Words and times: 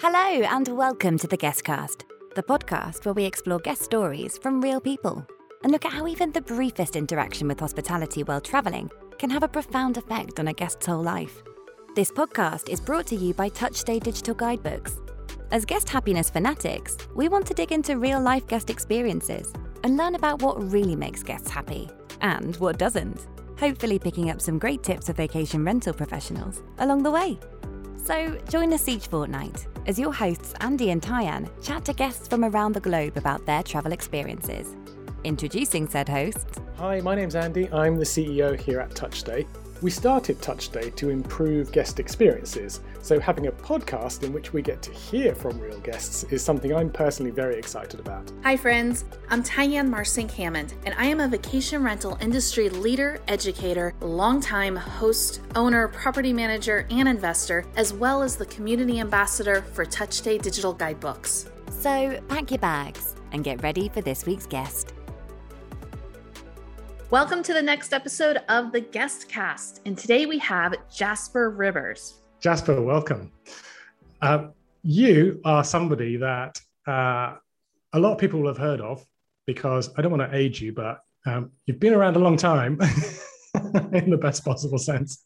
Hello, 0.00 0.42
and 0.44 0.68
welcome 0.68 1.18
to 1.18 1.26
the 1.26 1.36
Guestcast, 1.36 2.04
the 2.36 2.42
podcast 2.44 3.04
where 3.04 3.14
we 3.14 3.24
explore 3.24 3.58
guest 3.58 3.82
stories 3.82 4.38
from 4.38 4.60
real 4.60 4.80
people 4.80 5.26
and 5.64 5.72
look 5.72 5.84
at 5.84 5.92
how 5.92 6.06
even 6.06 6.30
the 6.30 6.40
briefest 6.40 6.94
interaction 6.94 7.48
with 7.48 7.58
hospitality 7.58 8.22
while 8.22 8.40
travelling 8.40 8.88
can 9.18 9.28
have 9.28 9.42
a 9.42 9.48
profound 9.48 9.96
effect 9.96 10.38
on 10.38 10.46
a 10.46 10.52
guest's 10.52 10.86
whole 10.86 11.02
life. 11.02 11.42
This 11.96 12.12
podcast 12.12 12.68
is 12.68 12.80
brought 12.80 13.08
to 13.08 13.16
you 13.16 13.34
by 13.34 13.48
Touchstay 13.48 13.98
Digital 13.98 14.36
Guidebooks. 14.36 15.00
As 15.50 15.64
guest 15.64 15.88
happiness 15.88 16.30
fanatics, 16.30 16.96
we 17.16 17.28
want 17.28 17.44
to 17.46 17.54
dig 17.54 17.72
into 17.72 17.98
real 17.98 18.20
life 18.20 18.46
guest 18.46 18.70
experiences 18.70 19.52
and 19.82 19.96
learn 19.96 20.14
about 20.14 20.42
what 20.42 20.62
really 20.70 20.94
makes 20.94 21.24
guests 21.24 21.50
happy 21.50 21.90
and 22.20 22.54
what 22.58 22.78
doesn't, 22.78 23.26
hopefully, 23.58 23.98
picking 23.98 24.30
up 24.30 24.40
some 24.40 24.60
great 24.60 24.84
tips 24.84 25.08
of 25.08 25.16
vacation 25.16 25.64
rental 25.64 25.92
professionals 25.92 26.62
along 26.78 27.02
the 27.02 27.10
way. 27.10 27.36
So, 28.08 28.38
join 28.48 28.72
us 28.72 28.88
each 28.88 29.08
fortnight 29.08 29.66
as 29.86 29.98
your 29.98 30.14
hosts 30.14 30.54
Andy 30.62 30.92
and 30.92 31.02
Tyann 31.02 31.46
chat 31.62 31.84
to 31.84 31.92
guests 31.92 32.26
from 32.26 32.42
around 32.42 32.72
the 32.72 32.80
globe 32.80 33.18
about 33.18 33.44
their 33.44 33.62
travel 33.62 33.92
experiences. 33.92 34.74
Introducing 35.24 35.86
said 35.86 36.08
hosts. 36.08 36.58
Hi, 36.78 37.02
my 37.02 37.14
name's 37.14 37.34
Andy. 37.34 37.70
I'm 37.70 37.98
the 37.98 38.06
CEO 38.06 38.58
here 38.58 38.80
at 38.80 38.92
TouchStay. 38.92 39.46
We 39.82 39.90
started 39.90 40.38
TouchStay 40.38 40.96
to 40.96 41.10
improve 41.10 41.70
guest 41.70 42.00
experiences, 42.00 42.80
so 43.00 43.20
having 43.20 43.46
a 43.46 43.52
podcast 43.52 44.22
in 44.22 44.32
which 44.32 44.52
we 44.52 44.62
get 44.62 44.82
to 44.82 44.92
hear 44.92 45.34
from 45.34 45.58
real 45.58 45.78
guests 45.80 46.24
is 46.24 46.44
something 46.44 46.74
I'm 46.74 46.90
personally 46.90 47.30
very 47.30 47.56
excited 47.56 48.00
about. 48.00 48.30
Hi, 48.42 48.56
friends. 48.56 49.04
I'm 49.28 49.42
Tyann 49.42 49.88
Marcink 49.88 50.30
Hammond, 50.32 50.74
and 50.84 50.94
I 50.98 51.06
am 51.06 51.20
a 51.20 51.28
vacation 51.28 51.82
rental 51.82 52.18
industry 52.20 52.68
leader, 52.68 53.20
educator, 53.28 53.94
longtime 54.00 54.76
host, 54.76 55.40
owner, 55.54 55.88
property 55.88 56.32
manager, 56.32 56.86
and 56.90 57.08
investor, 57.08 57.64
as 57.76 57.92
well 57.92 58.22
as 58.22 58.36
the 58.36 58.46
community 58.46 59.00
ambassador 59.00 59.62
for 59.72 59.84
TouchStay 59.84 60.42
Digital 60.42 60.72
Guidebooks. 60.72 61.50
So, 61.70 62.20
pack 62.28 62.50
your 62.50 62.58
bags 62.58 63.14
and 63.32 63.44
get 63.44 63.62
ready 63.62 63.88
for 63.88 64.00
this 64.00 64.26
week's 64.26 64.46
guest. 64.46 64.94
Welcome 67.10 67.42
to 67.44 67.54
the 67.54 67.62
next 67.62 67.94
episode 67.94 68.42
of 68.50 68.70
the 68.70 68.82
Guest 68.82 69.30
Cast. 69.30 69.80
And 69.86 69.96
today 69.96 70.26
we 70.26 70.36
have 70.40 70.74
Jasper 70.94 71.50
Ribbers. 71.50 72.16
Jasper, 72.40 72.80
welcome. 72.80 73.32
Uh, 74.22 74.48
you 74.84 75.40
are 75.44 75.64
somebody 75.64 76.16
that 76.18 76.60
uh, 76.86 77.34
a 77.92 77.98
lot 77.98 78.12
of 78.12 78.18
people 78.18 78.46
have 78.46 78.56
heard 78.56 78.80
of 78.80 79.04
because 79.44 79.90
I 79.98 80.02
don't 80.02 80.16
want 80.16 80.30
to 80.30 80.38
age 80.38 80.62
you, 80.62 80.72
but 80.72 81.00
um, 81.26 81.50
you've 81.66 81.80
been 81.80 81.94
around 81.94 82.14
a 82.14 82.20
long 82.20 82.36
time 82.36 82.78
in 83.92 84.10
the 84.10 84.18
best 84.20 84.44
possible 84.44 84.78
sense. 84.78 85.20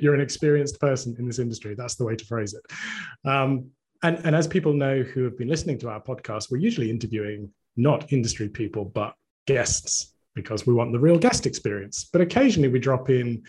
You're 0.00 0.16
an 0.16 0.20
experienced 0.20 0.80
person 0.80 1.14
in 1.20 1.26
this 1.26 1.38
industry. 1.38 1.76
That's 1.76 1.94
the 1.94 2.04
way 2.04 2.16
to 2.16 2.24
phrase 2.24 2.52
it. 2.52 3.28
Um, 3.28 3.70
and, 4.02 4.18
and 4.24 4.34
as 4.34 4.48
people 4.48 4.72
know 4.72 5.02
who 5.02 5.22
have 5.22 5.38
been 5.38 5.48
listening 5.48 5.78
to 5.78 5.88
our 5.88 6.02
podcast, 6.02 6.50
we're 6.50 6.58
usually 6.58 6.90
interviewing 6.90 7.48
not 7.76 8.12
industry 8.12 8.48
people, 8.48 8.86
but 8.86 9.14
guests 9.46 10.14
because 10.34 10.66
we 10.66 10.74
want 10.74 10.90
the 10.90 10.98
real 10.98 11.18
guest 11.18 11.46
experience. 11.46 12.08
But 12.12 12.22
occasionally 12.22 12.68
we 12.68 12.80
drop 12.80 13.08
in 13.08 13.44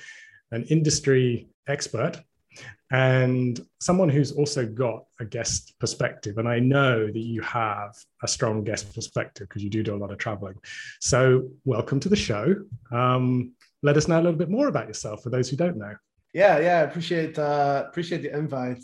an 0.52 0.66
industry 0.66 1.48
expert 1.68 2.22
and 2.92 3.60
someone 3.80 4.10
who's 4.10 4.32
also 4.32 4.66
got 4.66 5.04
a 5.20 5.26
guest 5.26 5.74
perspective. 5.80 6.38
And 6.38 6.48
I 6.48 6.60
know 6.60 7.08
that 7.08 7.18
you 7.18 7.42
have 7.42 7.96
a 8.24 8.28
strong 8.28 8.64
guest 8.64 8.94
perspective 8.94 9.48
because 9.50 9.64
you 9.64 9.70
do 9.70 9.84
do 9.84 9.96
a 9.96 9.98
lot 9.98 10.12
of 10.12 10.18
traveling. 10.18 10.56
So, 11.02 11.50
welcome 11.66 12.00
to 12.00 12.10
the 12.10 12.16
show. 12.16 12.56
Um, 12.92 13.54
let 13.84 13.98
us 13.98 14.08
know 14.08 14.20
a 14.20 14.24
little 14.24 14.38
bit 14.38 14.50
more 14.50 14.68
about 14.68 14.88
yourself 14.88 15.24
for 15.24 15.30
those 15.30 15.50
who 15.50 15.58
don't 15.58 15.78
know. 15.78 15.96
Yeah, 16.34 16.60
yeah, 16.60 16.82
appreciate 16.82 17.38
uh, 17.38 17.86
appreciate 17.88 18.22
the 18.22 18.36
invite. 18.36 18.84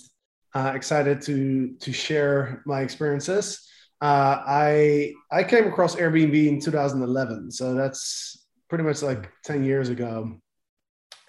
Uh, 0.55 0.73
excited 0.75 1.21
to 1.21 1.73
to 1.79 1.91
share 1.91 2.61
my 2.65 2.81
experiences. 2.81 3.67
Uh, 4.01 4.43
I 4.45 5.13
I 5.31 5.43
came 5.43 5.67
across 5.67 5.95
Airbnb 5.95 6.47
in 6.47 6.59
2011, 6.59 7.51
so 7.51 7.73
that's 7.73 8.45
pretty 8.69 8.83
much 8.83 9.01
like 9.01 9.31
10 9.45 9.63
years 9.63 9.89
ago. 9.89 10.39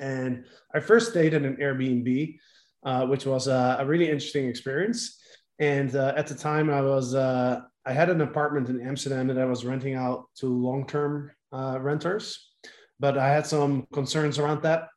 And 0.00 0.44
I 0.74 0.80
first 0.80 1.10
stayed 1.10 1.34
in 1.34 1.44
an 1.44 1.56
Airbnb, 1.56 2.36
uh, 2.84 3.06
which 3.06 3.26
was 3.26 3.46
a, 3.46 3.76
a, 3.80 3.86
really 3.86 4.06
interesting 4.06 4.48
experience. 4.48 5.20
And 5.58 5.94
uh, 5.94 6.14
at 6.16 6.26
the 6.26 6.34
time, 6.34 6.70
I 6.70 6.80
was 6.80 7.14
uh, 7.14 7.60
I 7.86 7.92
had 7.92 8.10
an 8.10 8.20
apartment 8.20 8.68
in 8.68 8.80
Amsterdam 8.80 9.28
that 9.28 9.38
I 9.38 9.44
was 9.44 9.64
renting 9.64 9.94
out 9.94 10.24
to 10.36 10.46
long-term 10.46 11.30
uh, 11.52 11.78
renters, 11.80 12.50
but 12.98 13.16
I 13.18 13.28
had 13.28 13.46
some 13.46 13.86
concerns 13.92 14.38
around 14.38 14.62
that. 14.62 14.88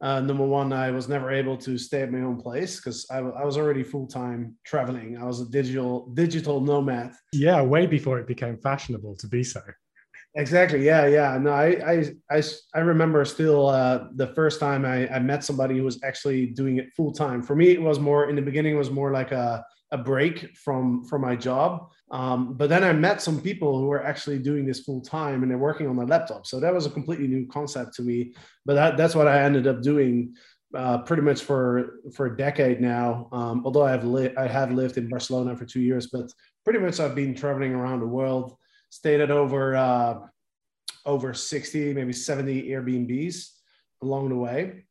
Uh, 0.00 0.20
number 0.20 0.46
one, 0.46 0.72
I 0.72 0.90
was 0.90 1.08
never 1.08 1.30
able 1.30 1.58
to 1.58 1.76
stay 1.76 2.00
at 2.02 2.10
my 2.10 2.20
own 2.20 2.40
place 2.40 2.76
because 2.76 3.06
I, 3.10 3.18
I, 3.18 3.44
was 3.44 3.58
already 3.58 3.82
full 3.82 4.06
time 4.06 4.56
traveling. 4.64 5.18
I 5.18 5.24
was 5.24 5.42
a 5.42 5.50
digital 5.50 6.06
digital 6.14 6.60
nomad. 6.60 7.12
Yeah, 7.34 7.60
way 7.60 7.86
before 7.86 8.18
it 8.18 8.26
became 8.26 8.56
fashionable 8.56 9.16
to 9.16 9.28
be 9.28 9.44
so. 9.44 9.60
Exactly. 10.36 10.84
Yeah, 10.84 11.06
yeah. 11.06 11.36
No, 11.38 11.50
I 11.50 11.66
I 11.84 12.04
I, 12.30 12.42
I 12.74 12.80
remember 12.80 13.24
still 13.24 13.68
uh, 13.68 14.04
the 14.14 14.28
first 14.28 14.60
time 14.60 14.84
I, 14.84 15.08
I 15.08 15.18
met 15.18 15.42
somebody 15.42 15.76
who 15.76 15.82
was 15.82 16.00
actually 16.04 16.46
doing 16.46 16.76
it 16.78 16.92
full 16.96 17.12
time. 17.12 17.42
For 17.42 17.56
me, 17.56 17.70
it 17.70 17.82
was 17.82 17.98
more 17.98 18.30
in 18.30 18.36
the 18.36 18.42
beginning. 18.42 18.74
It 18.74 18.78
was 18.78 18.90
more 18.92 19.12
like 19.12 19.32
a 19.32 19.64
a 19.90 19.98
break 19.98 20.56
from 20.56 21.04
from 21.04 21.22
my 21.22 21.34
job. 21.34 21.90
Um, 22.12 22.54
but 22.56 22.68
then 22.68 22.84
I 22.84 22.92
met 22.92 23.20
some 23.20 23.40
people 23.40 23.76
who 23.80 23.86
were 23.86 24.04
actually 24.04 24.38
doing 24.38 24.66
this 24.66 24.80
full 24.80 25.00
time 25.00 25.42
and 25.42 25.50
they're 25.50 25.58
working 25.58 25.88
on 25.88 25.96
their 25.96 26.06
laptop. 26.06 26.46
So 26.46 26.60
that 26.60 26.72
was 26.74 26.86
a 26.86 26.90
completely 26.90 27.26
new 27.26 27.46
concept 27.48 27.94
to 27.94 28.02
me. 28.02 28.32
But 28.66 28.74
that, 28.74 28.96
that's 28.96 29.14
what 29.16 29.28
I 29.28 29.42
ended 29.42 29.66
up 29.68 29.80
doing 29.82 30.34
uh, 30.76 30.98
pretty 30.98 31.22
much 31.22 31.42
for 31.42 32.00
for 32.14 32.26
a 32.26 32.36
decade 32.36 32.80
now. 32.80 33.28
Um, 33.32 33.62
although 33.64 33.82
I 33.84 33.90
have 33.90 34.04
li- 34.04 34.34
I 34.36 34.46
have 34.46 34.70
lived 34.70 34.96
in 34.96 35.08
Barcelona 35.08 35.56
for 35.56 35.64
two 35.64 35.80
years, 35.80 36.06
but 36.06 36.30
pretty 36.64 36.78
much 36.78 37.00
I've 37.00 37.16
been 37.16 37.34
traveling 37.34 37.72
around 37.74 37.98
the 38.00 38.06
world, 38.06 38.56
stayed 38.90 39.20
at 39.20 39.30
over 39.30 39.76
uh, 39.76 40.18
over 41.06 41.32
60, 41.32 41.94
maybe 41.94 42.12
70 42.12 42.68
Airbnbs 42.68 43.50
along 44.02 44.28
the 44.28 44.36
way. 44.36 44.84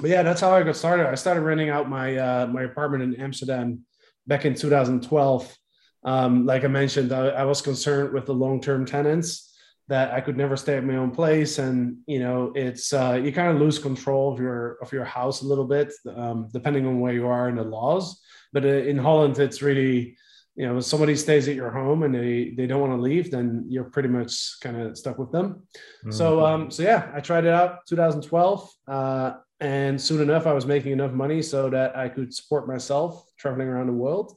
But 0.00 0.10
yeah, 0.10 0.22
that's 0.22 0.40
how 0.40 0.54
I 0.54 0.62
got 0.62 0.76
started. 0.76 1.06
I 1.06 1.14
started 1.16 1.42
renting 1.42 1.68
out 1.68 1.88
my 1.88 2.16
uh, 2.16 2.46
my 2.46 2.62
apartment 2.62 3.02
in 3.02 3.20
Amsterdam 3.20 3.84
back 4.26 4.44
in 4.44 4.54
2012. 4.54 5.56
Um, 6.04 6.46
like 6.46 6.64
I 6.64 6.68
mentioned, 6.68 7.12
I, 7.12 7.28
I 7.28 7.44
was 7.44 7.60
concerned 7.60 8.12
with 8.12 8.26
the 8.26 8.34
long-term 8.34 8.86
tenants 8.86 9.54
that 9.88 10.12
I 10.12 10.20
could 10.20 10.36
never 10.36 10.56
stay 10.56 10.76
at 10.76 10.84
my 10.84 10.96
own 10.96 11.10
place, 11.10 11.58
and 11.58 11.98
you 12.06 12.20
know, 12.20 12.52
it's 12.54 12.92
uh, 12.92 13.20
you 13.22 13.32
kind 13.32 13.54
of 13.54 13.60
lose 13.60 13.78
control 13.78 14.32
of 14.32 14.40
your 14.40 14.78
of 14.80 14.92
your 14.92 15.04
house 15.04 15.42
a 15.42 15.46
little 15.46 15.66
bit, 15.66 15.92
um, 16.16 16.48
depending 16.52 16.86
on 16.86 17.00
where 17.00 17.12
you 17.12 17.26
are 17.26 17.48
in 17.50 17.56
the 17.56 17.64
laws. 17.64 18.20
But 18.52 18.64
uh, 18.64 18.68
in 18.68 18.96
Holland, 18.96 19.38
it's 19.38 19.60
really 19.60 20.16
you 20.54 20.66
know, 20.66 20.78
if 20.78 20.84
somebody 20.84 21.16
stays 21.16 21.48
at 21.48 21.54
your 21.54 21.70
home 21.70 22.02
and 22.02 22.14
they 22.14 22.52
they 22.56 22.66
don't 22.66 22.80
want 22.80 22.92
to 22.92 23.00
leave, 23.00 23.30
then 23.30 23.64
you're 23.68 23.84
pretty 23.84 24.08
much 24.08 24.60
kind 24.60 24.80
of 24.80 24.98
stuck 24.98 25.18
with 25.18 25.32
them. 25.32 25.62
Mm-hmm. 26.04 26.10
So 26.10 26.44
um, 26.44 26.70
so 26.70 26.82
yeah, 26.82 27.10
I 27.14 27.20
tried 27.20 27.44
it 27.44 27.52
out 27.52 27.86
2012. 27.86 28.70
Uh, 28.86 29.32
and 29.60 30.00
soon 30.00 30.20
enough, 30.20 30.46
I 30.46 30.52
was 30.52 30.66
making 30.66 30.92
enough 30.92 31.12
money 31.12 31.40
so 31.40 31.70
that 31.70 31.96
I 31.96 32.08
could 32.08 32.34
support 32.34 32.66
myself 32.66 33.24
traveling 33.38 33.68
around 33.68 33.86
the 33.86 33.92
world. 33.92 34.36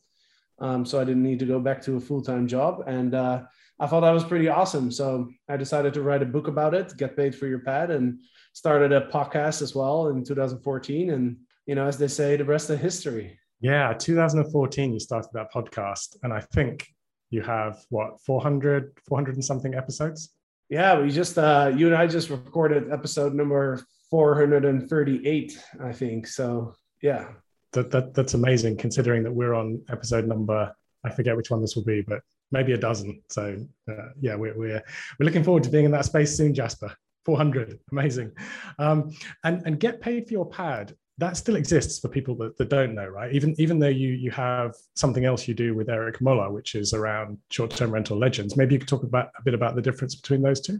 Um, 0.59 0.85
so 0.85 1.01
I 1.01 1.03
didn't 1.03 1.23
need 1.23 1.39
to 1.39 1.45
go 1.45 1.59
back 1.59 1.81
to 1.83 1.97
a 1.97 1.99
full 1.99 2.21
time 2.21 2.47
job. 2.47 2.83
And 2.87 3.13
uh, 3.13 3.41
I 3.79 3.87
thought 3.87 4.01
that 4.01 4.11
was 4.11 4.23
pretty 4.23 4.47
awesome. 4.47 4.91
So 4.91 5.29
I 5.49 5.57
decided 5.57 5.93
to 5.95 6.01
write 6.01 6.21
a 6.21 6.25
book 6.27 6.47
about 6.47 6.73
it, 6.73 6.95
get 6.95 7.17
paid 7.17 7.35
for 7.35 7.47
your 7.47 7.59
pad, 7.59 7.91
and 7.91 8.19
started 8.53 8.91
a 8.93 9.07
podcast 9.07 9.61
as 9.61 9.75
well 9.75 10.07
in 10.09 10.23
2014. 10.23 11.09
And, 11.09 11.37
you 11.65 11.75
know, 11.75 11.87
as 11.87 11.97
they 11.97 12.07
say, 12.07 12.37
the 12.37 12.45
rest 12.45 12.69
of 12.69 12.79
history. 12.79 13.37
Yeah, 13.61 13.93
2014, 13.93 14.93
you 14.93 14.99
started 14.99 15.29
that 15.33 15.51
podcast. 15.51 16.17
And 16.23 16.33
I 16.33 16.41
think 16.41 16.93
you 17.29 17.41
have 17.41 17.79
what, 17.89 18.19
400, 18.21 18.91
400 19.07 19.35
and 19.35 19.45
something 19.45 19.75
episodes? 19.75 20.31
Yeah, 20.69 20.99
we 20.99 21.11
just, 21.11 21.37
uh, 21.37 21.71
you 21.75 21.87
and 21.87 21.95
I 21.95 22.07
just 22.07 22.29
recorded 22.29 22.91
episode 22.91 23.33
number 23.33 23.85
438, 24.09 25.63
I 25.83 25.91
think. 25.91 26.27
So 26.27 26.73
yeah. 27.01 27.27
That, 27.73 27.91
that 27.91 28.13
that's 28.13 28.35
amazing 28.35 28.77
considering 28.77 29.23
that 29.23 29.31
we're 29.31 29.53
on 29.53 29.83
episode 29.89 30.25
number 30.27 30.73
I 31.05 31.11
forget 31.11 31.37
which 31.37 31.51
one 31.51 31.61
this 31.61 31.75
will 31.75 31.83
be, 31.83 32.01
but 32.01 32.21
maybe 32.51 32.73
a 32.73 32.77
dozen. 32.77 33.21
So 33.29 33.57
uh, 33.89 34.09
yeah, 34.19 34.35
we're, 34.35 34.57
we're 34.57 34.83
we're 35.19 35.25
looking 35.25 35.43
forward 35.43 35.63
to 35.63 35.69
being 35.69 35.85
in 35.85 35.91
that 35.91 36.05
space 36.05 36.35
soon, 36.35 36.53
Jasper. 36.53 36.91
400, 37.25 37.79
amazing. 37.91 38.31
Um, 38.79 39.11
and 39.43 39.61
and 39.65 39.79
get 39.79 40.01
paid 40.01 40.27
for 40.27 40.33
your 40.33 40.49
pad. 40.49 40.95
That 41.17 41.37
still 41.37 41.55
exists 41.55 41.99
for 41.99 42.09
people 42.09 42.35
that, 42.35 42.57
that 42.57 42.69
don't 42.69 42.93
know, 42.93 43.07
right? 43.07 43.31
Even 43.33 43.55
even 43.57 43.79
though 43.79 43.87
you 43.87 44.09
you 44.09 44.31
have 44.31 44.75
something 44.95 45.23
else 45.23 45.47
you 45.47 45.53
do 45.53 45.73
with 45.73 45.89
Eric 45.89 46.19
Moller, 46.19 46.51
which 46.51 46.75
is 46.75 46.93
around 46.93 47.37
short-term 47.49 47.91
rental 47.91 48.17
legends. 48.17 48.57
Maybe 48.57 48.73
you 48.73 48.79
could 48.79 48.89
talk 48.89 49.03
about 49.03 49.29
a 49.39 49.43
bit 49.43 49.53
about 49.53 49.75
the 49.75 49.81
difference 49.81 50.15
between 50.15 50.41
those 50.41 50.59
two. 50.59 50.79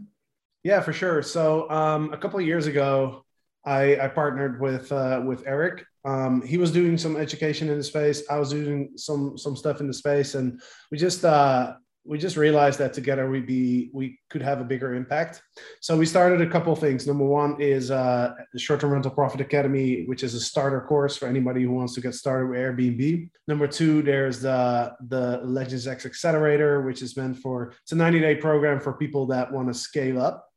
Yeah, 0.62 0.80
for 0.80 0.92
sure. 0.92 1.22
So 1.22 1.70
um, 1.70 2.12
a 2.12 2.18
couple 2.18 2.38
of 2.38 2.44
years 2.44 2.66
ago, 2.66 3.24
I, 3.64 3.96
I 4.00 4.08
partnered 4.08 4.60
with 4.60 4.92
uh, 4.92 5.22
with 5.24 5.46
Erik. 5.46 5.84
Um, 6.04 6.42
he 6.42 6.56
was 6.56 6.70
doing 6.70 6.98
some 6.98 7.16
education 7.16 7.68
in 7.68 7.78
the 7.78 7.84
space. 7.84 8.22
I 8.30 8.38
was 8.38 8.50
doing 8.50 8.90
some 8.96 9.38
some 9.38 9.56
stuff 9.56 9.80
in 9.80 9.86
the 9.86 9.94
space, 9.94 10.34
and 10.34 10.60
we 10.90 10.98
just 10.98 11.24
uh, 11.24 11.74
we 12.06 12.18
just 12.18 12.36
realized 12.36 12.78
that 12.78 12.92
together 12.92 13.28
we'd 13.28 13.46
be 13.46 13.90
we 13.92 14.18
could 14.30 14.42
have 14.42 14.60
a 14.60 14.64
bigger 14.64 14.94
impact. 14.94 15.42
So 15.80 15.96
we 15.96 16.06
started 16.06 16.40
a 16.40 16.48
couple 16.48 16.74
things. 16.76 17.06
Number 17.06 17.24
one 17.24 17.60
is 17.60 17.90
uh, 17.90 18.34
the 18.52 18.58
short-term 18.58 18.90
rental 18.90 19.10
profit 19.10 19.40
academy, 19.40 20.04
which 20.04 20.22
is 20.22 20.34
a 20.34 20.40
starter 20.40 20.80
course 20.80 21.16
for 21.16 21.26
anybody 21.26 21.62
who 21.62 21.72
wants 21.72 21.94
to 21.94 22.00
get 22.00 22.14
started 22.14 22.48
with 22.48 22.58
Airbnb. 22.58 23.28
Number 23.48 23.66
two, 23.66 24.02
there's 24.02 24.40
the 24.40 24.94
the 25.08 25.40
Legends 25.42 25.86
X 25.86 26.06
Accelerator, 26.06 26.82
which 26.82 27.02
is 27.02 27.16
meant 27.16 27.38
for 27.38 27.72
it's 27.82 27.92
a 27.92 27.96
90-day 27.96 28.36
program 28.36 28.80
for 28.80 28.92
people 28.92 29.26
that 29.26 29.52
want 29.52 29.68
to 29.68 29.74
scale 29.74 30.20
up. 30.20 30.48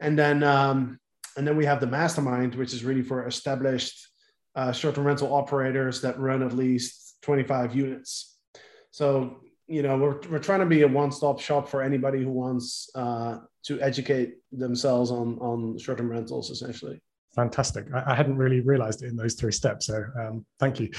And 0.00 0.18
then 0.18 0.42
um, 0.42 0.98
and 1.36 1.46
then 1.46 1.56
we 1.56 1.64
have 1.64 1.80
the 1.80 1.86
mastermind, 1.86 2.56
which 2.56 2.74
is 2.74 2.84
really 2.84 3.02
for 3.02 3.26
established 3.26 4.08
uh, 4.56 4.72
short-term 4.72 5.04
rental 5.06 5.32
operators 5.32 6.00
that 6.00 6.18
run 6.18 6.42
at 6.42 6.52
least 6.52 7.18
25 7.22 7.76
units. 7.76 8.36
So 8.90 9.36
you 9.68 9.82
know 9.82 9.96
we're, 9.96 10.18
we're 10.30 10.38
trying 10.38 10.60
to 10.60 10.66
be 10.66 10.82
a 10.82 10.88
one-stop 10.88 11.38
shop 11.40 11.68
for 11.68 11.82
anybody 11.82 12.22
who 12.22 12.30
wants 12.30 12.90
uh, 12.94 13.38
to 13.64 13.80
educate 13.80 14.34
themselves 14.50 15.10
on 15.10 15.38
on 15.38 15.78
short-term 15.78 16.10
rentals 16.10 16.50
essentially. 16.50 17.00
Fantastic. 17.34 17.86
I, 17.94 18.12
I 18.12 18.14
hadn't 18.14 18.38
really 18.38 18.60
realized 18.60 19.02
it 19.02 19.08
in 19.08 19.16
those 19.16 19.34
three 19.34 19.52
steps 19.52 19.86
so 19.86 20.02
um, 20.18 20.46
thank 20.58 20.80
you. 20.80 20.90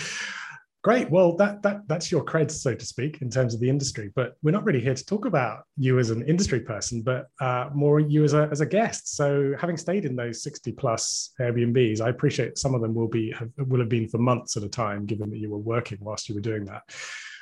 Great. 0.81 1.09
Well 1.09 1.35
that 1.37 1.61
that 1.63 1.81
that's 1.87 2.09
your 2.11 2.23
cred 2.23 2.49
so 2.51 2.73
to 2.73 2.85
speak 2.85 3.21
in 3.21 3.29
terms 3.29 3.53
of 3.53 3.59
the 3.59 3.69
industry 3.69 4.11
but 4.15 4.35
we're 4.43 4.51
not 4.51 4.63
really 4.63 4.79
here 4.79 4.93
to 4.93 5.05
talk 5.05 5.25
about 5.25 5.63
you 5.75 5.99
as 5.99 6.09
an 6.11 6.21
industry 6.25 6.61
person 6.61 7.01
but 7.01 7.27
uh, 7.41 7.69
more 7.73 7.99
you 7.99 8.23
as 8.23 8.33
a, 8.33 8.47
as 8.51 8.61
a 8.61 8.65
guest. 8.65 9.15
So 9.15 9.55
having 9.59 9.75
stayed 9.75 10.05
in 10.05 10.15
those 10.15 10.41
60 10.43 10.71
plus 10.73 11.33
airbnbs 11.41 11.99
i 12.01 12.09
appreciate 12.09 12.57
some 12.57 12.75
of 12.75 12.81
them 12.81 12.93
will 12.93 13.09
be 13.09 13.31
have, 13.31 13.49
will 13.57 13.79
have 13.79 13.89
been 13.89 14.07
for 14.07 14.19
months 14.19 14.55
at 14.55 14.63
a 14.63 14.69
time 14.69 15.05
given 15.05 15.29
that 15.31 15.39
you 15.39 15.49
were 15.49 15.57
working 15.57 15.97
whilst 16.01 16.29
you 16.29 16.35
were 16.35 16.41
doing 16.41 16.65
that. 16.65 16.83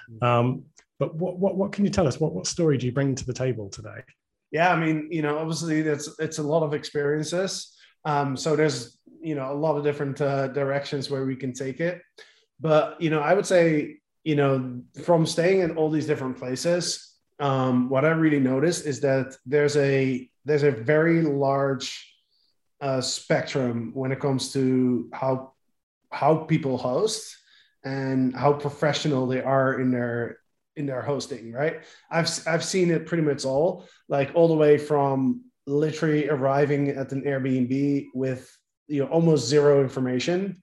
Mm. 0.09 0.23
um, 0.23 0.63
but 0.99 1.15
what, 1.15 1.37
what, 1.37 1.55
what 1.55 1.71
can 1.71 1.85
you 1.85 1.91
tell 1.91 2.07
us? 2.07 2.19
What, 2.19 2.33
what 2.33 2.47
story 2.47 2.77
do 2.77 2.85
you 2.85 2.91
bring 2.91 3.15
to 3.15 3.25
the 3.25 3.33
table 3.33 3.69
today? 3.69 4.01
Yeah, 4.51 4.71
I 4.71 4.79
mean, 4.79 5.09
you 5.11 5.21
know, 5.21 5.37
obviously 5.37 5.81
it's, 5.81 6.09
it's 6.19 6.37
a 6.37 6.43
lot 6.43 6.63
of 6.63 6.73
experiences. 6.73 7.75
Um, 8.05 8.37
so 8.37 8.55
there's, 8.55 8.97
you 9.21 9.35
know, 9.35 9.51
a 9.51 9.53
lot 9.53 9.77
of 9.77 9.83
different 9.83 10.21
uh, 10.21 10.47
directions 10.47 11.09
where 11.09 11.25
we 11.25 11.35
can 11.35 11.53
take 11.53 11.79
it. 11.79 12.01
But, 12.59 13.01
you 13.01 13.09
know, 13.09 13.19
I 13.19 13.33
would 13.33 13.45
say, 13.45 13.97
you 14.23 14.35
know, 14.35 14.81
from 15.03 15.25
staying 15.25 15.59
in 15.61 15.77
all 15.77 15.89
these 15.89 16.07
different 16.07 16.37
places, 16.37 17.15
um, 17.39 17.89
what 17.89 18.05
I 18.05 18.09
really 18.09 18.39
noticed 18.39 18.85
is 18.85 18.99
that 19.01 19.35
there's 19.45 19.77
a, 19.77 20.29
there's 20.45 20.63
a 20.63 20.71
very 20.71 21.21
large 21.21 22.15
uh, 22.81 23.01
spectrum 23.01 23.91
when 23.93 24.11
it 24.11 24.19
comes 24.19 24.53
to 24.53 25.09
how, 25.13 25.53
how 26.11 26.37
people 26.37 26.77
host 26.77 27.35
and 27.83 28.35
how 28.35 28.53
professional 28.53 29.27
they 29.27 29.41
are 29.41 29.79
in 29.79 29.91
their 29.91 30.39
in 30.77 30.85
their 30.85 31.01
hosting, 31.01 31.51
right? 31.51 31.83
I've 32.09 32.29
I've 32.47 32.63
seen 32.63 32.91
it 32.91 33.05
pretty 33.05 33.23
much 33.23 33.45
all, 33.45 33.85
like 34.07 34.31
all 34.35 34.47
the 34.47 34.55
way 34.55 34.77
from 34.77 35.43
literally 35.65 36.29
arriving 36.29 36.89
at 36.89 37.11
an 37.11 37.23
Airbnb 37.23 38.07
with 38.13 38.55
you 38.87 39.03
know 39.03 39.09
almost 39.09 39.47
zero 39.47 39.81
information, 39.81 40.61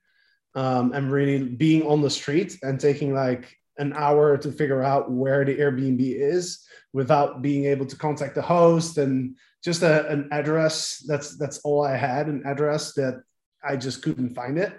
um, 0.55 0.93
and 0.93 1.13
really 1.13 1.43
being 1.43 1.83
on 1.87 2.01
the 2.01 2.11
street 2.11 2.59
and 2.63 2.81
taking 2.81 3.13
like 3.15 3.57
an 3.79 3.93
hour 3.95 4.37
to 4.39 4.53
figure 4.53 4.83
out 4.83 5.11
where 5.11 5.45
the 5.45 5.57
Airbnb 5.57 6.01
is 6.01 6.65
without 6.93 7.43
being 7.43 7.65
able 7.65 7.87
to 7.87 7.97
contact 7.97 8.37
the 8.37 8.43
host 8.43 8.99
and 8.99 9.37
just 9.65 9.83
a, 9.83 10.09
an 10.09 10.29
address. 10.31 11.03
That's 11.07 11.37
that's 11.37 11.59
all 11.59 11.85
I 11.85 11.97
had, 11.97 12.29
an 12.29 12.43
address 12.47 12.95
that 12.95 13.23
I 13.63 13.77
just 13.77 14.03
couldn't 14.03 14.35
find 14.35 14.59
it. 14.59 14.73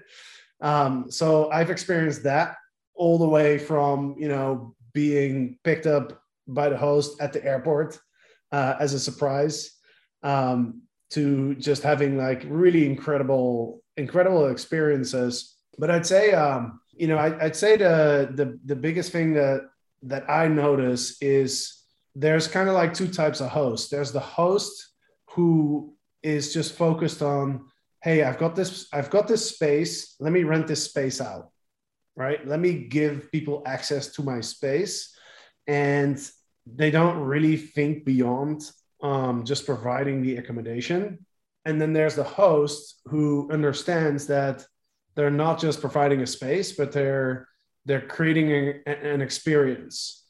Um, 0.62 1.12
so 1.12 1.52
I've 1.52 1.70
experienced 1.70 2.24
that 2.24 2.56
all 2.96 3.18
the 3.18 3.28
way 3.28 3.58
from 3.58 4.16
you 4.18 4.30
know 4.30 4.75
being 4.96 5.60
picked 5.64 5.86
up 5.86 6.24
by 6.48 6.70
the 6.70 6.78
host 6.78 7.22
at 7.22 7.34
the 7.34 7.46
airport 7.46 8.00
uh, 8.52 8.76
as 8.80 8.94
a 8.94 9.00
surprise 9.00 9.72
um, 10.24 10.82
to 11.12 11.54
just 11.56 11.84
having 11.84 12.18
like 12.18 12.44
really 12.48 12.86
incredible 12.88 13.84
incredible 13.98 14.48
experiences. 14.48 15.56
But 15.78 15.92
i'd 15.92 16.06
say 16.06 16.32
um, 16.32 16.80
you 16.94 17.08
know 17.08 17.18
I, 17.18 17.30
would 17.44 17.56
say 17.56 17.78
the, 17.78 18.32
the 18.34 18.58
the 18.66 18.76
biggest 18.76 19.12
thing 19.12 19.34
that 19.34 19.62
that 20.04 20.30
i 20.30 20.48
notice 20.48 21.22
is 21.22 21.84
there's 22.16 22.48
kind 22.48 22.70
of 22.70 22.76
like 22.76 22.94
two 22.94 23.08
types 23.08 23.42
of 23.42 23.50
hosts 23.50 23.90
there's 23.90 24.14
the 24.14 24.28
host 24.38 24.74
who 25.32 25.94
is 26.24 26.54
just 26.54 26.76
focused 26.76 27.22
on 27.22 27.66
hey 28.02 28.24
i've 28.24 28.38
got 28.38 28.56
this 28.56 28.88
i've 28.94 29.10
got 29.10 29.28
this 29.28 29.50
space. 29.50 30.16
Let 30.20 30.32
me 30.32 30.44
rent 30.44 30.68
this 30.68 30.84
space 30.84 31.20
out 31.20 31.52
right? 32.16 32.46
Let 32.48 32.60
me 32.60 32.74
give 32.74 33.32
people 33.32 33.62
access 33.66 34.08
to 34.14 34.24
my 34.24 34.42
space. 34.42 35.16
And 35.68 36.20
they 36.66 36.92
don't 36.92 37.20
really 37.20 37.58
think 37.58 38.06
beyond 38.06 38.70
um, 39.02 39.44
just 39.44 39.66
providing 39.66 40.22
the 40.22 40.38
accommodation. 40.38 41.26
And 41.66 41.82
then 41.82 41.94
there's 41.94 42.16
the 42.16 42.24
host 42.24 43.02
who 43.06 43.50
understands 43.52 44.28
that 44.28 44.66
they're 45.16 45.32
not 45.32 45.60
just 45.60 45.82
providing 45.82 46.22
a 46.22 46.28
space, 46.28 46.74
but 46.74 46.92
they're 46.92 47.48
they're 47.86 48.02
creating 48.02 48.82
a, 48.88 48.90
an 48.90 49.22
experience, 49.22 50.26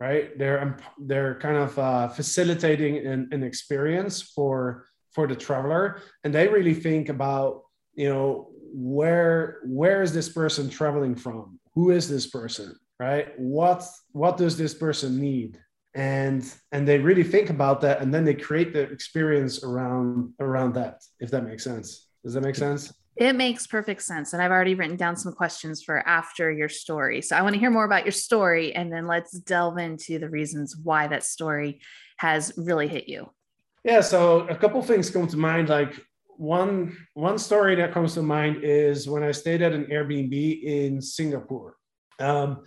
right? 0.00 0.36
They're 0.38 0.76
they're 0.98 1.38
kind 1.38 1.56
of 1.56 1.78
uh, 1.78 2.08
facilitating 2.08 3.06
an, 3.06 3.28
an 3.30 3.42
experience 3.42 4.22
for 4.22 4.86
for 5.12 5.26
the 5.26 5.36
traveler, 5.36 6.00
and 6.24 6.34
they 6.34 6.48
really 6.48 6.74
think 6.74 7.08
about 7.08 7.62
you 7.94 8.08
know 8.08 8.50
where 8.74 9.60
where 9.64 10.02
is 10.02 10.12
this 10.12 10.28
person 10.28 10.68
traveling 10.68 11.14
from? 11.14 11.60
Who 11.74 11.90
is 11.92 12.08
this 12.08 12.26
person 12.26 12.76
right? 12.98 13.38
What 13.38 13.86
what 14.12 14.36
does 14.36 14.58
this 14.58 14.74
person 14.74 15.20
need? 15.20 15.60
And 15.94 16.44
and 16.72 16.86
they 16.86 16.98
really 16.98 17.22
think 17.22 17.50
about 17.50 17.80
that 17.82 18.00
and 18.00 18.12
then 18.12 18.24
they 18.24 18.34
create 18.34 18.72
the 18.72 18.80
experience 18.80 19.62
around 19.62 20.32
around 20.40 20.74
that 20.74 21.02
if 21.20 21.30
that 21.30 21.44
makes 21.44 21.62
sense. 21.62 22.08
Does 22.24 22.34
that 22.34 22.40
make 22.40 22.56
sense? 22.56 22.92
It 23.16 23.36
makes 23.36 23.64
perfect 23.68 24.02
sense 24.02 24.32
and 24.32 24.42
i've 24.42 24.50
already 24.50 24.74
written 24.74 24.96
down 24.96 25.14
some 25.14 25.32
questions 25.32 25.84
for 25.84 25.98
after 26.00 26.50
your 26.50 26.68
story. 26.68 27.22
So 27.22 27.36
i 27.36 27.42
want 27.42 27.54
to 27.54 27.60
hear 27.60 27.70
more 27.70 27.84
about 27.84 28.04
your 28.04 28.12
story 28.12 28.74
and 28.74 28.92
then 28.92 29.06
let's 29.06 29.30
delve 29.38 29.78
into 29.78 30.18
the 30.18 30.28
reasons 30.28 30.76
why 30.76 31.06
that 31.06 31.22
story 31.22 31.80
has 32.16 32.52
really 32.56 32.88
hit 32.88 33.08
you. 33.08 33.30
Yeah 33.84 34.00
so 34.00 34.48
a 34.48 34.56
couple 34.56 34.82
things 34.82 35.10
come 35.10 35.28
to 35.28 35.36
mind 35.36 35.68
like 35.68 35.94
one 36.36 36.96
one 37.14 37.38
story 37.38 37.74
that 37.76 37.92
comes 37.92 38.14
to 38.14 38.22
mind 38.22 38.62
is 38.62 39.08
when 39.08 39.22
I 39.22 39.32
stayed 39.32 39.62
at 39.62 39.72
an 39.72 39.86
Airbnb 39.86 40.62
in 40.62 41.00
Singapore, 41.00 41.76
um, 42.18 42.64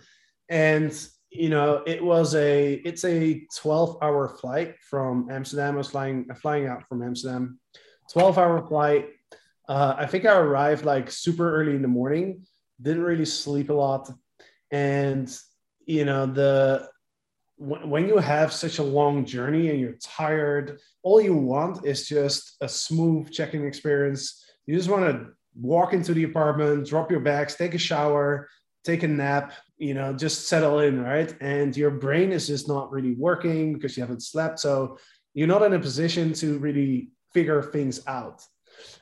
and 0.48 0.92
you 1.30 1.48
know 1.48 1.82
it 1.86 2.02
was 2.02 2.34
a 2.34 2.74
it's 2.74 3.04
a 3.04 3.46
12 3.56 3.98
hour 4.02 4.28
flight 4.28 4.76
from 4.88 5.28
Amsterdam. 5.30 5.74
I 5.74 5.78
was 5.78 5.90
flying 5.90 6.26
flying 6.40 6.66
out 6.66 6.86
from 6.88 7.02
Amsterdam, 7.02 7.58
12 8.12 8.38
hour 8.38 8.66
flight. 8.66 9.08
Uh, 9.68 9.94
I 9.98 10.06
think 10.06 10.24
I 10.24 10.36
arrived 10.36 10.84
like 10.84 11.10
super 11.10 11.54
early 11.60 11.74
in 11.74 11.82
the 11.82 11.88
morning. 11.88 12.46
Didn't 12.80 13.02
really 13.02 13.26
sleep 13.26 13.70
a 13.70 13.74
lot, 13.74 14.10
and 14.70 15.34
you 15.86 16.04
know 16.04 16.26
the 16.26 16.88
when 17.58 18.06
you 18.06 18.18
have 18.18 18.52
such 18.52 18.78
a 18.78 18.82
long 18.82 19.24
journey 19.24 19.70
and 19.70 19.80
you're 19.80 19.98
tired, 20.02 20.78
all 21.02 21.20
you 21.20 21.34
want 21.34 21.84
is 21.84 22.08
just 22.08 22.56
a 22.60 22.68
smooth 22.68 23.32
check-in 23.32 23.66
experience. 23.66 24.44
You 24.66 24.76
just 24.76 24.88
want 24.88 25.04
to 25.06 25.30
walk 25.60 25.92
into 25.92 26.14
the 26.14 26.24
apartment, 26.24 26.86
drop 26.86 27.10
your 27.10 27.20
bags, 27.20 27.56
take 27.56 27.74
a 27.74 27.78
shower, 27.78 28.48
take 28.84 29.02
a 29.02 29.08
nap, 29.08 29.52
you 29.76 29.94
know, 29.94 30.12
just 30.12 30.48
settle 30.48 30.78
in, 30.80 31.02
right? 31.02 31.34
And 31.40 31.76
your 31.76 31.90
brain 31.90 32.30
is 32.30 32.46
just 32.46 32.68
not 32.68 32.92
really 32.92 33.14
working 33.14 33.74
because 33.74 33.96
you 33.96 34.02
haven't 34.02 34.22
slept. 34.22 34.60
So 34.60 34.98
you're 35.34 35.48
not 35.48 35.62
in 35.62 35.74
a 35.74 35.80
position 35.80 36.32
to 36.34 36.58
really 36.58 37.10
figure 37.34 37.62
things 37.62 38.06
out. 38.06 38.42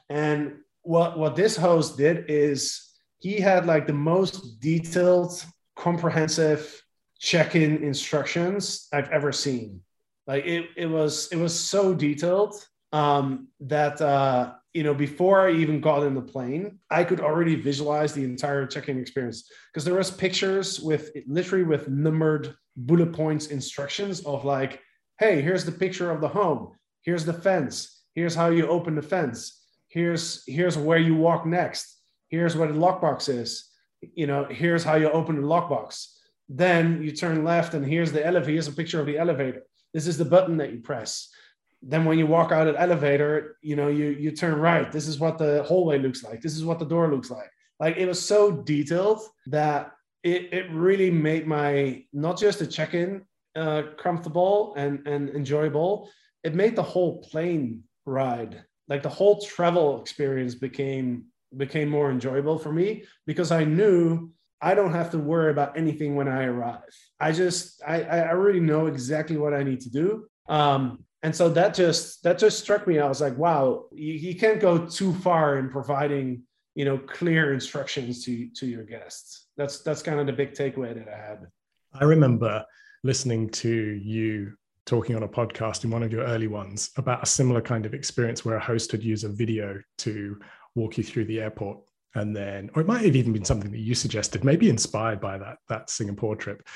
And 0.08 0.58
what 0.82 1.18
what 1.18 1.36
this 1.36 1.56
host 1.56 1.98
did 1.98 2.30
is 2.30 2.82
he 3.18 3.40
had 3.40 3.66
like 3.66 3.86
the 3.86 3.92
most 3.92 4.60
detailed, 4.60 5.44
comprehensive 5.74 6.82
check-in 7.18 7.82
instructions 7.82 8.88
I've 8.92 9.10
ever 9.10 9.32
seen. 9.32 9.80
Like 10.26 10.44
it, 10.44 10.66
it 10.76 10.86
was 10.86 11.28
it 11.32 11.36
was 11.36 11.58
so 11.58 11.94
detailed 11.94 12.54
um, 12.92 13.48
that 13.60 14.00
uh, 14.00 14.54
you 14.74 14.82
know 14.82 14.94
before 14.94 15.48
I 15.48 15.52
even 15.52 15.80
got 15.80 16.02
in 16.02 16.14
the 16.14 16.22
plane, 16.22 16.78
I 16.90 17.04
could 17.04 17.20
already 17.20 17.54
visualize 17.54 18.12
the 18.12 18.24
entire 18.24 18.66
check-in 18.66 18.98
experience. 18.98 19.50
Because 19.72 19.84
there 19.84 19.94
was 19.94 20.10
pictures 20.10 20.80
with 20.80 21.10
literally 21.26 21.64
with 21.64 21.88
numbered 21.88 22.54
bullet 22.76 23.12
points 23.12 23.46
instructions 23.48 24.20
of 24.24 24.44
like, 24.44 24.80
hey, 25.18 25.40
here's 25.40 25.64
the 25.64 25.72
picture 25.72 26.10
of 26.10 26.20
the 26.20 26.28
home, 26.28 26.72
here's 27.02 27.24
the 27.24 27.32
fence, 27.32 28.02
here's 28.14 28.34
how 28.34 28.48
you 28.48 28.66
open 28.66 28.96
the 28.96 29.02
fence, 29.02 29.62
here's 29.88 30.42
here's 30.46 30.76
where 30.76 30.98
you 30.98 31.14
walk 31.14 31.46
next, 31.46 32.00
here's 32.28 32.56
where 32.56 32.70
the 32.70 32.78
lockbox 32.78 33.28
is, 33.28 33.70
you 34.14 34.26
know, 34.26 34.44
here's 34.50 34.82
how 34.82 34.96
you 34.96 35.08
open 35.10 35.36
the 35.36 35.46
lockbox 35.46 36.15
then 36.48 37.02
you 37.02 37.12
turn 37.12 37.44
left, 37.44 37.74
and 37.74 37.84
here's 37.84 38.12
the 38.12 38.24
elevator. 38.24 38.52
Here's 38.52 38.68
a 38.68 38.72
picture 38.72 39.00
of 39.00 39.06
the 39.06 39.18
elevator. 39.18 39.62
This 39.92 40.06
is 40.06 40.18
the 40.18 40.24
button 40.24 40.56
that 40.58 40.72
you 40.72 40.80
press. 40.80 41.28
Then 41.82 42.04
when 42.04 42.18
you 42.18 42.26
walk 42.26 42.52
out 42.52 42.66
of 42.66 42.74
the 42.74 42.80
elevator, 42.80 43.56
you 43.62 43.76
know, 43.76 43.88
you 43.88 44.06
you 44.06 44.30
turn 44.30 44.58
right. 44.58 44.90
This 44.90 45.08
is 45.08 45.18
what 45.18 45.38
the 45.38 45.62
hallway 45.64 45.98
looks 45.98 46.22
like. 46.22 46.40
This 46.40 46.56
is 46.56 46.64
what 46.64 46.78
the 46.78 46.84
door 46.86 47.10
looks 47.10 47.30
like. 47.30 47.50
Like 47.80 47.96
it 47.96 48.06
was 48.06 48.24
so 48.24 48.62
detailed 48.62 49.20
that 49.46 49.92
it, 50.22 50.52
it 50.52 50.70
really 50.70 51.10
made 51.10 51.46
my 51.46 52.04
not 52.12 52.38
just 52.38 52.58
the 52.58 52.66
check-in 52.66 53.24
uh, 53.54 53.82
comfortable 53.98 54.74
and 54.76 55.06
and 55.06 55.30
enjoyable, 55.30 56.10
it 56.42 56.54
made 56.54 56.76
the 56.76 56.82
whole 56.82 57.22
plane 57.22 57.82
ride, 58.04 58.64
like 58.88 59.02
the 59.02 59.08
whole 59.08 59.40
travel 59.40 60.00
experience 60.00 60.54
became 60.54 61.26
became 61.56 61.88
more 61.88 62.10
enjoyable 62.10 62.58
for 62.58 62.72
me 62.72 63.04
because 63.26 63.50
I 63.50 63.64
knew 63.64 64.30
I 64.60 64.74
don't 64.74 64.92
have 64.92 65.10
to 65.10 65.18
worry 65.18 65.50
about 65.50 65.76
anything 65.76 66.16
when 66.16 66.28
I 66.28 66.44
arrive. 66.44 66.94
I 67.20 67.32
just 67.32 67.82
I 67.86 68.02
I 68.02 68.28
already 68.30 68.60
know 68.60 68.86
exactly 68.86 69.36
what 69.36 69.54
I 69.54 69.62
need 69.62 69.80
to 69.82 69.90
do. 69.90 70.26
Um, 70.48 71.04
and 71.22 71.34
so 71.34 71.48
that 71.50 71.74
just 71.74 72.22
that 72.22 72.38
just 72.38 72.60
struck 72.60 72.86
me. 72.86 72.98
I 72.98 73.08
was 73.08 73.20
like, 73.20 73.36
wow, 73.36 73.86
you, 73.92 74.14
you 74.14 74.34
can't 74.36 74.60
go 74.60 74.86
too 74.86 75.12
far 75.12 75.58
in 75.58 75.68
providing 75.68 76.42
you 76.74 76.84
know 76.84 76.98
clear 76.98 77.52
instructions 77.52 78.24
to 78.24 78.48
to 78.50 78.66
your 78.66 78.84
guests. 78.84 79.46
That's 79.56 79.80
that's 79.82 80.02
kind 80.02 80.20
of 80.20 80.26
the 80.26 80.32
big 80.32 80.52
takeaway 80.52 80.94
that 80.94 81.08
I 81.08 81.16
had. 81.16 81.46
I 81.94 82.04
remember 82.04 82.64
listening 83.02 83.48
to 83.50 83.70
you 83.70 84.52
talking 84.84 85.16
on 85.16 85.24
a 85.24 85.28
podcast 85.28 85.84
in 85.84 85.90
one 85.90 86.02
of 86.02 86.12
your 86.12 86.24
early 86.24 86.46
ones 86.46 86.90
about 86.96 87.22
a 87.22 87.26
similar 87.26 87.60
kind 87.60 87.86
of 87.86 87.94
experience 87.94 88.44
where 88.44 88.56
a 88.56 88.60
host 88.60 88.92
would 88.92 89.02
use 89.02 89.24
a 89.24 89.28
video 89.28 89.80
to 89.98 90.38
walk 90.76 90.96
you 90.96 91.02
through 91.02 91.24
the 91.24 91.40
airport 91.40 91.78
and 92.16 92.34
then 92.34 92.70
or 92.74 92.80
it 92.80 92.88
might 92.88 93.04
have 93.04 93.14
even 93.14 93.32
been 93.32 93.44
something 93.44 93.70
that 93.70 93.78
you 93.78 93.94
suggested 93.94 94.42
maybe 94.42 94.68
inspired 94.68 95.20
by 95.20 95.38
that 95.38 95.58
that 95.68 95.88
singapore 95.90 96.34
trip. 96.34 96.66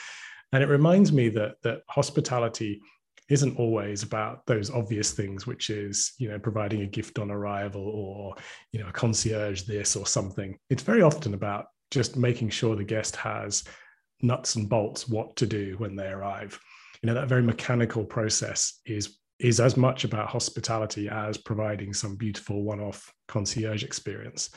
And 0.53 0.63
it 0.63 0.69
reminds 0.69 1.13
me 1.13 1.29
that 1.31 1.63
that 1.63 1.83
hospitality 1.89 2.81
isn't 3.29 3.59
always 3.59 4.03
about 4.03 4.45
those 4.47 4.71
obvious 4.71 5.13
things 5.13 5.47
which 5.47 5.71
is 5.71 6.13
you 6.19 6.29
know 6.29 6.39
providing 6.39 6.83
a 6.83 6.87
gift 6.87 7.19
on 7.19 7.31
arrival 7.31 7.83
or 7.83 8.35
you 8.73 8.81
know 8.81 8.89
a 8.89 8.93
concierge 8.93 9.63
this 9.63 9.97
or 9.97 10.07
something. 10.07 10.57
It's 10.69 10.83
very 10.83 11.03
often 11.03 11.35
about 11.35 11.67
just 11.91 12.17
making 12.17 12.51
sure 12.51 12.77
the 12.77 12.85
guest 12.85 13.17
has 13.17 13.65
nuts 14.23 14.57
and 14.57 14.69
bolts 14.69 15.09
what 15.09 15.35
to 15.37 15.47
do 15.47 15.75
when 15.79 15.97
they 15.97 16.09
arrive. 16.09 16.61
You 17.03 17.07
know 17.07 17.15
that 17.15 17.29
very 17.29 17.43
mechanical 17.43 18.05
process 18.05 18.81
is 18.85 19.17
is 19.39 19.59
as 19.59 19.75
much 19.75 20.05
about 20.05 20.29
hospitality 20.29 21.09
as 21.09 21.39
providing 21.39 21.95
some 21.95 22.15
beautiful 22.15 22.63
one-off 22.63 23.11
concierge 23.27 23.85
experience 23.85 24.51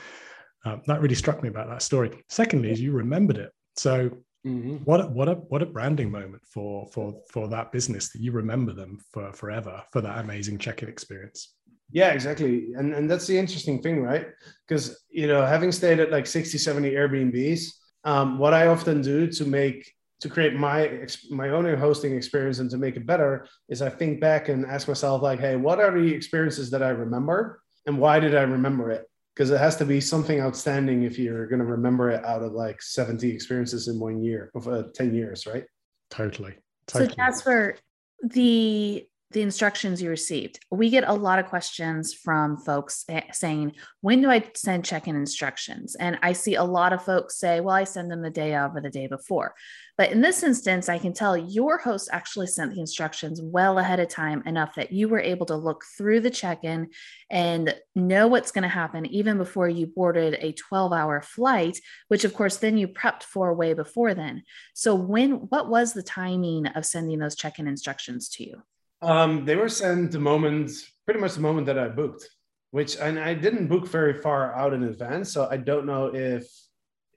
um, 0.64 0.82
that 0.86 1.00
really 1.00 1.14
struck 1.14 1.42
me 1.42 1.48
about 1.48 1.68
that 1.68 1.82
story. 1.82 2.10
Secondly 2.28 2.70
is 2.70 2.80
you 2.80 2.92
remembered 2.92 3.38
it. 3.38 3.52
So 3.76 4.10
mm-hmm. 4.46 4.76
what 4.84 5.00
a, 5.00 5.04
what 5.04 5.28
a 5.28 5.34
what 5.34 5.62
a 5.62 5.66
branding 5.66 6.10
moment 6.10 6.42
for 6.46 6.86
for 6.92 7.14
for 7.30 7.48
that 7.48 7.72
business 7.72 8.10
that 8.12 8.20
you 8.20 8.32
remember 8.32 8.72
them 8.72 8.98
for 9.12 9.32
forever 9.32 9.82
for 9.92 10.00
that 10.00 10.18
amazing 10.18 10.58
check-in 10.58 10.88
experience. 10.88 11.54
Yeah 11.90 12.12
exactly. 12.12 12.72
And 12.76 12.94
and 12.94 13.10
that's 13.10 13.26
the 13.26 13.38
interesting 13.38 13.82
thing 13.82 14.02
right? 14.02 14.26
Because 14.66 15.02
you 15.10 15.26
know 15.26 15.44
having 15.44 15.72
stayed 15.72 16.00
at 16.00 16.10
like 16.10 16.26
60 16.26 16.58
70 16.58 16.90
airbnbs 16.92 17.70
um, 18.04 18.38
what 18.38 18.52
i 18.52 18.66
often 18.66 19.00
do 19.00 19.26
to 19.28 19.46
make 19.46 19.90
to 20.24 20.30
create 20.30 20.54
my 20.54 21.06
my 21.30 21.50
own 21.50 21.66
hosting 21.76 22.16
experience 22.16 22.58
and 22.58 22.70
to 22.70 22.78
make 22.78 22.96
it 22.96 23.06
better 23.06 23.46
is 23.68 23.82
I 23.82 23.90
think 23.90 24.20
back 24.20 24.48
and 24.48 24.64
ask 24.64 24.88
myself 24.88 25.20
like, 25.20 25.38
hey, 25.38 25.56
what 25.56 25.80
are 25.80 25.92
the 25.92 26.14
experiences 26.14 26.70
that 26.70 26.82
I 26.82 26.88
remember 26.88 27.60
and 27.86 27.98
why 27.98 28.20
did 28.20 28.34
I 28.34 28.42
remember 28.42 28.90
it? 28.90 29.04
Because 29.34 29.50
it 29.50 29.58
has 29.58 29.76
to 29.76 29.84
be 29.84 30.00
something 30.00 30.40
outstanding 30.40 31.02
if 31.02 31.18
you're 31.18 31.46
going 31.46 31.58
to 31.58 31.64
remember 31.64 32.10
it 32.10 32.24
out 32.24 32.42
of 32.42 32.52
like 32.52 32.80
70 32.80 33.28
experiences 33.28 33.88
in 33.88 33.98
one 33.98 34.22
year 34.22 34.50
of 34.54 34.68
uh, 34.68 34.84
10 34.94 35.14
years, 35.14 35.46
right? 35.46 35.64
Totally. 36.10 36.54
totally. 36.86 37.10
So 37.10 37.16
Jasper, 37.16 37.76
the 38.22 39.06
the 39.34 39.42
instructions 39.42 40.00
you 40.00 40.08
received. 40.08 40.60
We 40.70 40.88
get 40.88 41.04
a 41.06 41.12
lot 41.12 41.38
of 41.38 41.46
questions 41.46 42.14
from 42.14 42.56
folks 42.56 43.04
eh, 43.08 43.20
saying, 43.32 43.72
When 44.00 44.22
do 44.22 44.30
I 44.30 44.44
send 44.54 44.84
check 44.84 45.08
in 45.08 45.16
instructions? 45.16 45.96
And 45.96 46.18
I 46.22 46.32
see 46.32 46.54
a 46.54 46.64
lot 46.64 46.92
of 46.92 47.04
folks 47.04 47.38
say, 47.38 47.60
Well, 47.60 47.74
I 47.74 47.84
send 47.84 48.10
them 48.10 48.22
the 48.22 48.30
day 48.30 48.54
of 48.54 48.74
or 48.74 48.80
the 48.80 48.90
day 48.90 49.08
before. 49.08 49.54
But 49.98 50.12
in 50.12 50.20
this 50.20 50.42
instance, 50.42 50.88
I 50.88 50.98
can 50.98 51.12
tell 51.12 51.36
your 51.36 51.78
host 51.78 52.08
actually 52.12 52.46
sent 52.46 52.74
the 52.74 52.80
instructions 52.80 53.40
well 53.42 53.78
ahead 53.78 54.00
of 54.00 54.08
time 54.08 54.42
enough 54.46 54.76
that 54.76 54.92
you 54.92 55.08
were 55.08 55.20
able 55.20 55.46
to 55.46 55.56
look 55.56 55.84
through 55.96 56.20
the 56.20 56.30
check 56.30 56.64
in 56.64 56.90
and 57.30 57.74
know 57.94 58.28
what's 58.28 58.52
going 58.52 58.62
to 58.62 58.68
happen 58.68 59.06
even 59.06 59.36
before 59.36 59.68
you 59.68 59.86
boarded 59.86 60.34
a 60.40 60.52
12 60.52 60.92
hour 60.92 61.22
flight, 61.22 61.80
which 62.08 62.24
of 62.24 62.34
course 62.34 62.56
then 62.56 62.78
you 62.78 62.88
prepped 62.88 63.24
for 63.24 63.52
way 63.52 63.74
before 63.74 64.14
then. 64.14 64.44
So, 64.74 64.94
when, 64.94 65.32
what 65.32 65.68
was 65.68 65.92
the 65.92 66.02
timing 66.02 66.68
of 66.68 66.86
sending 66.86 67.18
those 67.18 67.34
check 67.34 67.58
in 67.58 67.66
instructions 67.66 68.28
to 68.30 68.44
you? 68.44 68.62
Um, 69.04 69.44
they 69.44 69.56
were 69.56 69.68
sent 69.68 70.12
the 70.12 70.18
moment, 70.18 70.70
pretty 71.04 71.20
much 71.20 71.34
the 71.34 71.40
moment 71.40 71.66
that 71.66 71.78
I 71.78 71.88
booked, 71.88 72.28
which 72.70 72.96
and 72.96 73.18
I 73.18 73.34
didn't 73.34 73.68
book 73.68 73.86
very 73.86 74.14
far 74.14 74.54
out 74.54 74.72
in 74.72 74.84
advance, 74.84 75.32
so 75.32 75.46
I 75.50 75.58
don't 75.58 75.86
know 75.86 76.14
if 76.14 76.46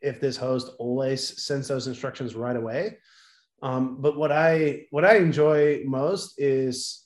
if 0.01 0.19
this 0.19 0.37
host 0.37 0.69
always 0.77 1.43
sends 1.43 1.67
those 1.67 1.87
instructions 1.87 2.35
right 2.35 2.55
away. 2.55 2.97
Um, 3.63 4.01
but 4.01 4.17
what 4.17 4.31
I 4.31 4.85
what 4.91 5.05
I 5.05 5.17
enjoy 5.17 5.83
most 5.85 6.39
is, 6.39 7.05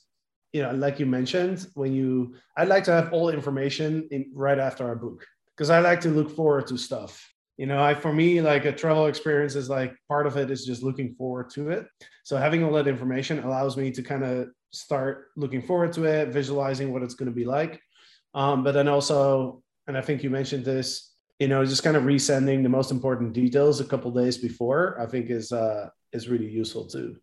you 0.52 0.62
know, 0.62 0.72
like 0.72 0.98
you 0.98 1.06
mentioned, 1.06 1.66
when 1.74 1.92
you 1.92 2.34
I'd 2.56 2.68
like 2.68 2.84
to 2.84 2.92
have 2.92 3.12
all 3.12 3.28
information 3.28 4.08
in, 4.10 4.30
right 4.34 4.58
after 4.58 4.90
I 4.90 4.94
book 4.94 5.24
because 5.56 5.70
I 5.70 5.78
like 5.78 6.00
to 6.00 6.08
look 6.08 6.34
forward 6.34 6.66
to 6.68 6.76
stuff 6.76 7.28
you 7.58 7.66
know 7.66 7.82
i 7.82 7.94
for 7.94 8.12
me 8.12 8.40
like 8.40 8.64
a 8.64 8.72
travel 8.72 9.06
experience 9.06 9.54
is 9.54 9.68
like 9.68 9.94
part 10.08 10.26
of 10.26 10.38
it 10.38 10.50
is 10.50 10.64
just 10.64 10.82
looking 10.82 11.14
forward 11.14 11.50
to 11.50 11.68
it 11.68 11.86
so 12.24 12.38
having 12.38 12.64
all 12.64 12.72
that 12.72 12.88
information 12.88 13.40
allows 13.40 13.76
me 13.76 13.90
to 13.90 14.02
kind 14.02 14.24
of 14.24 14.48
start 14.72 15.28
looking 15.36 15.62
forward 15.62 15.92
to 15.94 16.04
it, 16.04 16.28
visualizing 16.28 16.92
what 16.92 17.02
it's 17.02 17.14
going 17.14 17.30
to 17.30 17.34
be 17.34 17.44
like. 17.44 17.80
Um, 18.34 18.64
but 18.64 18.72
then 18.72 18.88
also, 18.88 19.62
and 19.86 19.96
I 19.96 20.00
think 20.00 20.22
you 20.22 20.30
mentioned 20.30 20.64
this, 20.64 21.14
you 21.38 21.48
know, 21.48 21.64
just 21.64 21.82
kind 21.82 21.96
of 21.96 22.04
resending 22.04 22.62
the 22.62 22.68
most 22.68 22.90
important 22.90 23.32
details 23.32 23.80
a 23.80 23.84
couple 23.84 24.10
days 24.10 24.38
before, 24.38 25.00
I 25.00 25.06
think 25.06 25.30
is 25.30 25.52
uh, 25.52 25.88
is 26.12 26.28
really 26.28 26.48
useful 26.48 26.86
too. 26.86 27.16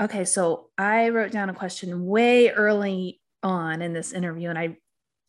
Okay, 0.00 0.24
so 0.24 0.70
I 0.78 1.08
wrote 1.10 1.32
down 1.32 1.50
a 1.50 1.54
question 1.54 2.06
way 2.06 2.50
early 2.50 3.20
on 3.42 3.82
in 3.82 3.92
this 3.92 4.12
interview, 4.12 4.50
and 4.50 4.58
I 4.58 4.76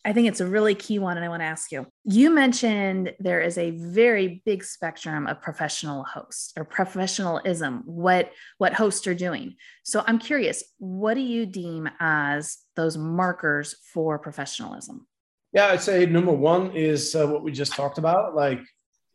I 0.05 0.11
think 0.11 0.27
it's 0.27 0.41
a 0.41 0.45
really 0.45 0.75
key 0.75 0.99
one, 0.99 1.15
and 1.15 1.25
I 1.25 1.29
want 1.29 1.41
to 1.41 1.45
ask 1.45 1.71
you. 1.71 1.87
You 2.03 2.29
mentioned 2.29 3.13
there 3.19 3.39
is 3.39 3.57
a 3.57 3.71
very 3.71 4.41
big 4.45 4.63
spectrum 4.63 5.27
of 5.27 5.41
professional 5.41 6.03
hosts 6.03 6.51
or 6.57 6.65
professionalism, 6.65 7.83
what 7.85 8.31
what 8.57 8.73
hosts 8.73 9.07
are 9.07 9.15
doing. 9.15 9.55
So 9.83 10.03
I'm 10.05 10.19
curious, 10.19 10.63
what 10.77 11.13
do 11.13 11.21
you 11.21 11.45
deem 11.45 11.89
as 11.99 12.57
those 12.75 12.97
markers 12.97 13.75
for 13.93 14.19
professionalism? 14.19 15.07
Yeah, 15.53 15.67
I'd 15.67 15.81
say 15.81 16.05
number 16.05 16.33
one 16.33 16.71
is 16.75 17.15
uh, 17.15 17.25
what 17.27 17.43
we 17.43 17.51
just 17.51 17.73
talked 17.73 17.97
about, 17.97 18.35
like 18.35 18.59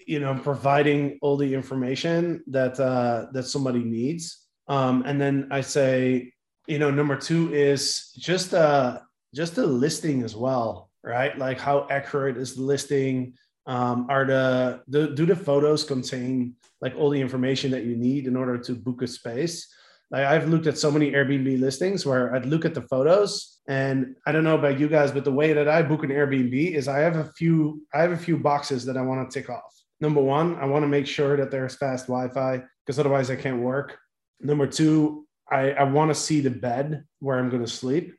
you 0.06 0.20
know, 0.20 0.34
providing 0.34 1.18
all 1.20 1.36
the 1.36 1.52
information 1.52 2.42
that 2.46 2.80
uh, 2.80 3.26
that 3.32 3.42
somebody 3.42 3.84
needs, 3.84 4.46
um, 4.68 5.02
and 5.04 5.20
then 5.20 5.48
I 5.50 5.60
say, 5.60 6.32
you 6.66 6.78
know, 6.78 6.90
number 6.90 7.16
two 7.16 7.52
is 7.52 8.10
just 8.16 8.54
uh, 8.54 9.00
just 9.34 9.54
the 9.54 9.66
listing 9.66 10.22
as 10.22 10.34
well, 10.34 10.90
right? 11.02 11.36
Like 11.36 11.58
how 11.58 11.86
accurate 11.90 12.36
is 12.36 12.54
the 12.54 12.62
listing? 12.62 13.34
Um, 13.66 14.06
are 14.08 14.24
the, 14.24 14.80
the 14.88 15.08
do 15.08 15.26
the 15.26 15.36
photos 15.36 15.84
contain 15.84 16.54
like 16.80 16.94
all 16.96 17.10
the 17.10 17.20
information 17.20 17.70
that 17.72 17.84
you 17.84 17.96
need 17.96 18.26
in 18.26 18.36
order 18.36 18.58
to 18.58 18.72
book 18.74 19.02
a 19.02 19.06
space? 19.06 19.68
Like 20.10 20.24
I've 20.24 20.48
looked 20.48 20.66
at 20.66 20.78
so 20.78 20.90
many 20.90 21.12
Airbnb 21.12 21.60
listings 21.60 22.06
where 22.06 22.34
I'd 22.34 22.46
look 22.46 22.64
at 22.64 22.72
the 22.72 22.82
photos 22.82 23.58
and 23.68 24.16
I 24.26 24.32
don't 24.32 24.44
know 24.44 24.56
about 24.56 24.80
you 24.80 24.88
guys, 24.88 25.12
but 25.12 25.24
the 25.24 25.32
way 25.32 25.52
that 25.52 25.68
I 25.68 25.82
book 25.82 26.02
an 26.02 26.10
Airbnb 26.10 26.74
is 26.74 26.88
I 26.88 27.00
have 27.00 27.16
a 27.16 27.30
few 27.36 27.82
I 27.92 28.00
have 28.00 28.12
a 28.12 28.16
few 28.16 28.38
boxes 28.38 28.86
that 28.86 28.96
I 28.96 29.02
want 29.02 29.30
to 29.30 29.38
tick 29.38 29.50
off. 29.50 29.74
Number 30.00 30.22
one, 30.22 30.56
I 30.56 30.64
want 30.64 30.84
to 30.84 30.88
make 30.88 31.06
sure 31.06 31.36
that 31.36 31.50
there's 31.50 31.74
fast 31.74 32.06
Wi-Fi 32.06 32.62
because 32.86 32.98
otherwise 32.98 33.30
I 33.30 33.36
can't 33.36 33.60
work. 33.60 33.98
Number 34.40 34.66
two, 34.66 35.26
I, 35.50 35.72
I 35.72 35.82
want 35.82 36.10
to 36.10 36.14
see 36.14 36.40
the 36.40 36.50
bed 36.50 37.04
where 37.18 37.38
I'm 37.38 37.50
going 37.50 37.64
to 37.64 37.70
sleep 37.70 38.14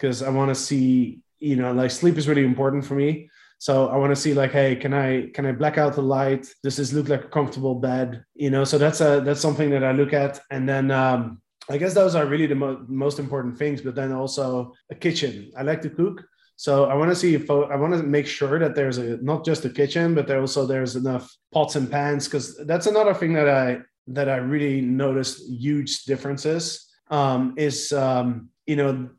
because 0.00 0.22
I 0.22 0.30
want 0.30 0.48
to 0.48 0.54
see, 0.54 1.20
you 1.38 1.56
know, 1.56 1.72
like 1.72 1.90
sleep 1.90 2.16
is 2.16 2.28
really 2.28 2.44
important 2.44 2.84
for 2.84 2.94
me. 2.94 3.28
So 3.58 3.88
I 3.88 3.96
want 3.96 4.10
to 4.10 4.16
see 4.16 4.32
like, 4.32 4.52
hey, 4.52 4.74
can 4.74 4.94
I 4.94 5.28
can 5.34 5.44
I 5.44 5.52
black 5.52 5.76
out 5.76 5.94
the 5.94 6.02
light? 6.02 6.46
Does 6.62 6.76
this 6.76 6.94
look 6.94 7.08
like 7.08 7.24
a 7.24 7.28
comfortable 7.28 7.74
bed? 7.74 8.24
You 8.34 8.50
know, 8.50 8.64
so 8.64 8.78
that's 8.78 9.02
a 9.02 9.20
that's 9.20 9.40
something 9.40 9.68
that 9.70 9.84
I 9.84 9.92
look 9.92 10.14
at, 10.14 10.40
and 10.50 10.66
then 10.66 10.90
um, 10.90 11.42
I 11.68 11.76
guess 11.76 11.92
those 11.92 12.14
are 12.14 12.24
really 12.24 12.46
the 12.46 12.54
mo- 12.54 12.84
most 12.88 13.18
important 13.18 13.58
things. 13.58 13.82
But 13.82 13.94
then 13.94 14.12
also 14.12 14.72
a 14.90 14.94
kitchen. 14.94 15.52
I 15.58 15.62
like 15.62 15.82
to 15.82 15.90
cook, 15.90 16.24
so 16.56 16.86
I 16.86 16.94
want 16.94 17.10
to 17.10 17.14
see 17.14 17.34
if 17.34 17.50
I 17.50 17.76
want 17.76 17.92
to 17.92 18.02
make 18.02 18.26
sure 18.26 18.58
that 18.58 18.74
there's 18.74 18.96
a 18.96 19.18
not 19.18 19.44
just 19.44 19.66
a 19.66 19.70
kitchen, 19.70 20.14
but 20.14 20.26
there 20.26 20.40
also 20.40 20.64
there's 20.64 20.96
enough 20.96 21.30
pots 21.52 21.76
and 21.76 21.90
pans 21.90 22.26
because 22.26 22.56
that's 22.64 22.86
another 22.86 23.12
thing 23.12 23.34
that 23.34 23.48
I 23.50 23.80
that 24.06 24.30
I 24.30 24.36
really 24.36 24.80
noticed 24.80 25.46
huge 25.50 26.04
differences 26.04 26.88
um, 27.10 27.52
is 27.58 27.92
um, 27.92 28.48
you 28.66 28.76
know 28.76 29.10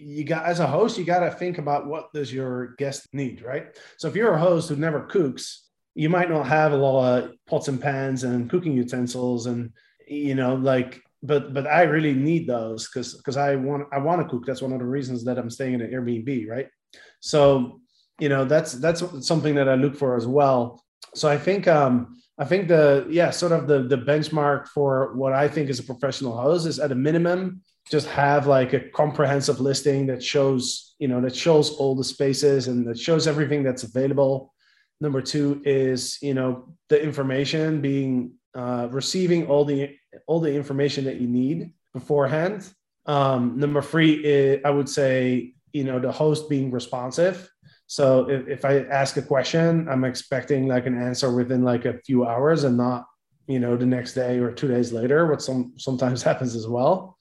you 0.00 0.24
got 0.24 0.44
as 0.44 0.60
a 0.60 0.66
host 0.66 0.98
you 0.98 1.04
got 1.04 1.20
to 1.20 1.30
think 1.30 1.58
about 1.58 1.86
what 1.86 2.12
does 2.12 2.32
your 2.32 2.74
guest 2.78 3.06
need 3.12 3.42
right? 3.42 3.76
So 3.96 4.08
if 4.08 4.14
you're 4.14 4.34
a 4.34 4.40
host 4.40 4.68
who 4.68 4.76
never 4.76 5.00
cooks 5.02 5.68
you 5.94 6.08
might 6.08 6.30
not 6.30 6.46
have 6.46 6.72
a 6.72 6.76
lot 6.76 7.24
of 7.24 7.32
pots 7.46 7.66
and 7.66 7.80
pans 7.80 8.22
and 8.22 8.48
cooking 8.48 8.72
utensils 8.72 9.46
and 9.46 9.72
you 10.06 10.36
know 10.36 10.54
like 10.54 11.02
but 11.24 11.52
but 11.52 11.66
i 11.66 11.82
really 11.82 12.14
need 12.14 12.46
those 12.46 12.88
because 12.88 13.14
because 13.16 13.36
i 13.36 13.56
want 13.56 13.86
i 13.92 13.98
want 13.98 14.22
to 14.22 14.28
cook. 14.28 14.46
That's 14.46 14.62
one 14.62 14.72
of 14.72 14.78
the 14.78 14.86
reasons 14.86 15.24
that 15.24 15.38
i'm 15.38 15.50
staying 15.50 15.74
in 15.74 15.80
an 15.80 15.90
airbnb 15.90 16.48
right? 16.48 16.68
So 17.20 17.80
you 18.20 18.28
know 18.28 18.44
that's 18.44 18.72
that's 18.72 19.02
something 19.26 19.56
that 19.56 19.68
i 19.68 19.74
look 19.74 19.96
for 19.96 20.16
as 20.16 20.26
well. 20.26 20.84
So 21.14 21.28
i 21.28 21.36
think 21.36 21.66
um 21.66 22.18
I 22.40 22.44
think 22.44 22.68
the 22.68 23.04
yeah, 23.10 23.30
sort 23.30 23.50
of 23.50 23.66
the 23.66 23.82
the 23.82 23.98
benchmark 23.98 24.68
for 24.68 25.12
what 25.14 25.32
I 25.32 25.48
think 25.48 25.68
is 25.70 25.80
a 25.80 25.82
professional 25.82 26.36
host 26.36 26.66
is 26.66 26.78
at 26.78 26.92
a 26.92 26.94
minimum 26.94 27.62
just 27.90 28.06
have 28.08 28.46
like 28.46 28.72
a 28.72 28.80
comprehensive 28.80 29.60
listing 29.60 30.06
that 30.06 30.22
shows 30.22 30.94
you 30.98 31.08
know 31.08 31.20
that 31.20 31.34
shows 31.34 31.70
all 31.70 31.94
the 31.94 32.04
spaces 32.04 32.68
and 32.68 32.86
that 32.86 32.98
shows 32.98 33.26
everything 33.26 33.62
that's 33.62 33.82
available. 33.82 34.52
Number 35.00 35.22
two 35.22 35.62
is 35.64 36.18
you 36.22 36.34
know 36.34 36.74
the 36.88 37.02
information 37.02 37.80
being 37.80 38.32
uh, 38.54 38.88
receiving 38.90 39.46
all 39.46 39.64
the 39.64 39.96
all 40.26 40.40
the 40.40 40.52
information 40.52 41.04
that 41.04 41.20
you 41.20 41.28
need 41.28 41.72
beforehand. 41.92 42.68
Um, 43.06 43.58
number 43.58 43.80
three, 43.80 44.12
is, 44.22 44.60
I 44.64 44.70
would 44.70 44.88
say 44.88 45.54
you 45.72 45.84
know 45.84 45.98
the 45.98 46.12
host 46.12 46.48
being 46.48 46.70
responsive 46.70 47.50
so 47.88 48.28
if, 48.28 48.46
if 48.48 48.64
I 48.66 48.80
ask 48.80 49.16
a 49.16 49.22
question, 49.22 49.88
I'm 49.88 50.04
expecting 50.04 50.68
like 50.68 50.86
an 50.86 50.96
answer 50.96 51.34
within 51.34 51.64
like 51.64 51.86
a 51.86 51.98
few 52.04 52.26
hours 52.26 52.64
and 52.64 52.76
not, 52.76 53.06
you 53.46 53.58
know, 53.58 53.78
the 53.78 53.86
next 53.86 54.12
day 54.12 54.38
or 54.38 54.52
two 54.52 54.68
days 54.68 54.92
later, 54.92 55.26
what 55.26 55.40
some 55.40 55.72
sometimes 55.78 56.22
happens 56.30 56.54
as 56.54 56.68
well. 56.68 57.16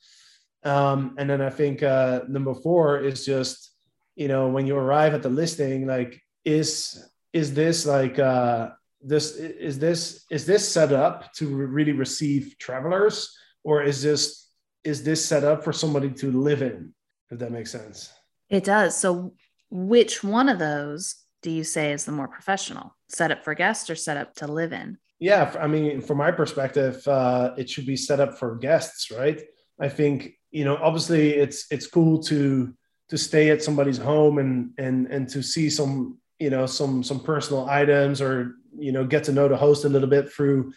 Um, 0.64 1.16
and 1.18 1.30
then 1.30 1.42
I 1.42 1.50
think 1.50 1.84
uh, 1.84 2.22
number 2.28 2.54
four 2.54 3.00
is 3.00 3.26
just, 3.26 3.72
you 4.16 4.28
know, 4.28 4.48
when 4.50 4.68
you 4.68 4.76
arrive 4.76 5.14
at 5.14 5.22
the 5.22 5.30
listing, 5.30 5.88
like 5.88 6.22
is 6.44 7.10
is 7.34 7.54
this 7.54 7.86
like 7.86 8.20
uh, 8.20 8.70
this 9.02 9.36
is 9.36 9.80
this 9.80 10.26
is 10.32 10.46
this 10.46 10.68
set 10.68 10.92
up 10.92 11.32
to 11.34 11.56
really 11.56 11.94
receive 11.94 12.56
travelers, 12.60 13.36
or 13.64 13.84
is 13.84 14.02
this 14.02 14.50
is 14.84 15.04
this 15.04 15.24
set 15.24 15.44
up 15.44 15.64
for 15.64 15.74
somebody 15.74 16.10
to 16.12 16.32
live 16.32 16.62
in? 16.62 16.94
If 17.30 17.40
that 17.40 17.52
makes 17.52 17.72
sense. 17.72 18.12
It 18.50 18.64
does. 18.64 18.98
So 18.98 19.34
which 19.70 20.24
one 20.24 20.50
of 20.50 20.60
those 20.60 21.16
do 21.42 21.52
you 21.52 21.64
say 21.64 21.92
is 21.92 22.06
the 22.06 22.12
more 22.12 22.28
professional 22.28 22.96
set 23.10 23.32
up 23.32 23.44
for 23.44 23.54
guests 23.54 23.90
or 23.90 23.96
set 23.96 24.18
up 24.18 24.34
to 24.36 24.48
live 24.48 24.74
in 24.74 24.98
yeah 25.20 25.54
i 25.60 25.68
mean 25.68 26.02
from 26.02 26.18
my 26.18 26.32
perspective 26.32 27.06
uh, 27.08 27.54
it 27.58 27.70
should 27.70 27.86
be 27.86 27.96
set 27.96 28.20
up 28.20 28.38
for 28.38 28.56
guests 28.56 29.12
right 29.12 29.42
i 29.80 29.88
think 29.90 30.34
you 30.52 30.66
know 30.66 30.78
obviously 30.78 31.32
it's 31.32 31.66
it's 31.72 31.88
cool 31.88 32.22
to 32.22 32.74
to 33.10 33.18
stay 33.18 33.50
at 33.50 33.64
somebody's 33.64 33.98
home 33.98 34.38
and 34.38 34.72
and 34.78 35.08
and 35.08 35.30
to 35.30 35.42
see 35.42 35.70
some 35.70 36.18
you 36.40 36.50
know 36.50 36.66
some 36.66 37.04
some 37.04 37.20
personal 37.20 37.68
items 37.70 38.22
or 38.22 38.56
you 38.78 38.92
know 38.92 39.06
get 39.06 39.24
to 39.24 39.32
know 39.32 39.48
the 39.48 39.58
host 39.58 39.86
a 39.86 39.90
little 39.90 40.10
bit 40.10 40.32
through 40.32 40.74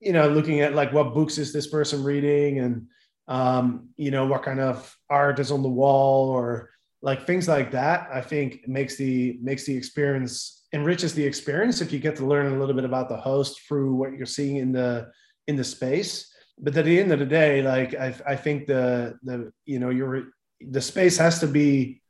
you 0.00 0.12
know 0.12 0.28
looking 0.28 0.60
at 0.60 0.74
like 0.74 0.92
what 0.92 1.14
books 1.14 1.38
is 1.38 1.52
this 1.52 1.66
person 1.66 2.02
reading 2.02 2.58
and 2.58 2.86
um 3.28 3.88
you 3.96 4.10
know 4.10 4.26
what 4.26 4.42
kind 4.42 4.60
of 4.60 4.96
art 5.08 5.38
is 5.38 5.50
on 5.50 5.62
the 5.62 5.68
wall 5.68 6.28
or 6.28 6.70
like 7.00 7.26
things 7.26 7.48
like 7.48 7.70
that 7.70 8.08
i 8.12 8.20
think 8.20 8.66
makes 8.68 8.96
the 8.96 9.38
makes 9.40 9.64
the 9.64 9.76
experience 9.76 10.66
enriches 10.72 11.14
the 11.14 11.24
experience 11.24 11.80
if 11.80 11.92
you 11.92 11.98
get 11.98 12.16
to 12.16 12.26
learn 12.26 12.52
a 12.52 12.58
little 12.58 12.74
bit 12.74 12.84
about 12.84 13.08
the 13.08 13.16
host 13.16 13.60
through 13.66 13.94
what 13.94 14.12
you're 14.12 14.26
seeing 14.26 14.56
in 14.56 14.72
the 14.72 15.10
in 15.46 15.56
the 15.56 15.64
space 15.64 16.33
but 16.58 16.76
at 16.76 16.84
the 16.84 16.98
end 16.98 17.12
of 17.12 17.18
the 17.18 17.26
day 17.26 17.62
like 17.62 17.94
i, 17.94 18.14
I 18.26 18.36
think 18.36 18.66
the 18.66 19.18
the 19.22 19.52
you 19.64 19.78
know 19.78 19.90
your 19.90 20.24
the 20.60 20.80
space 20.80 21.16
has 21.18 21.40
to 21.40 21.46
be 21.46 22.00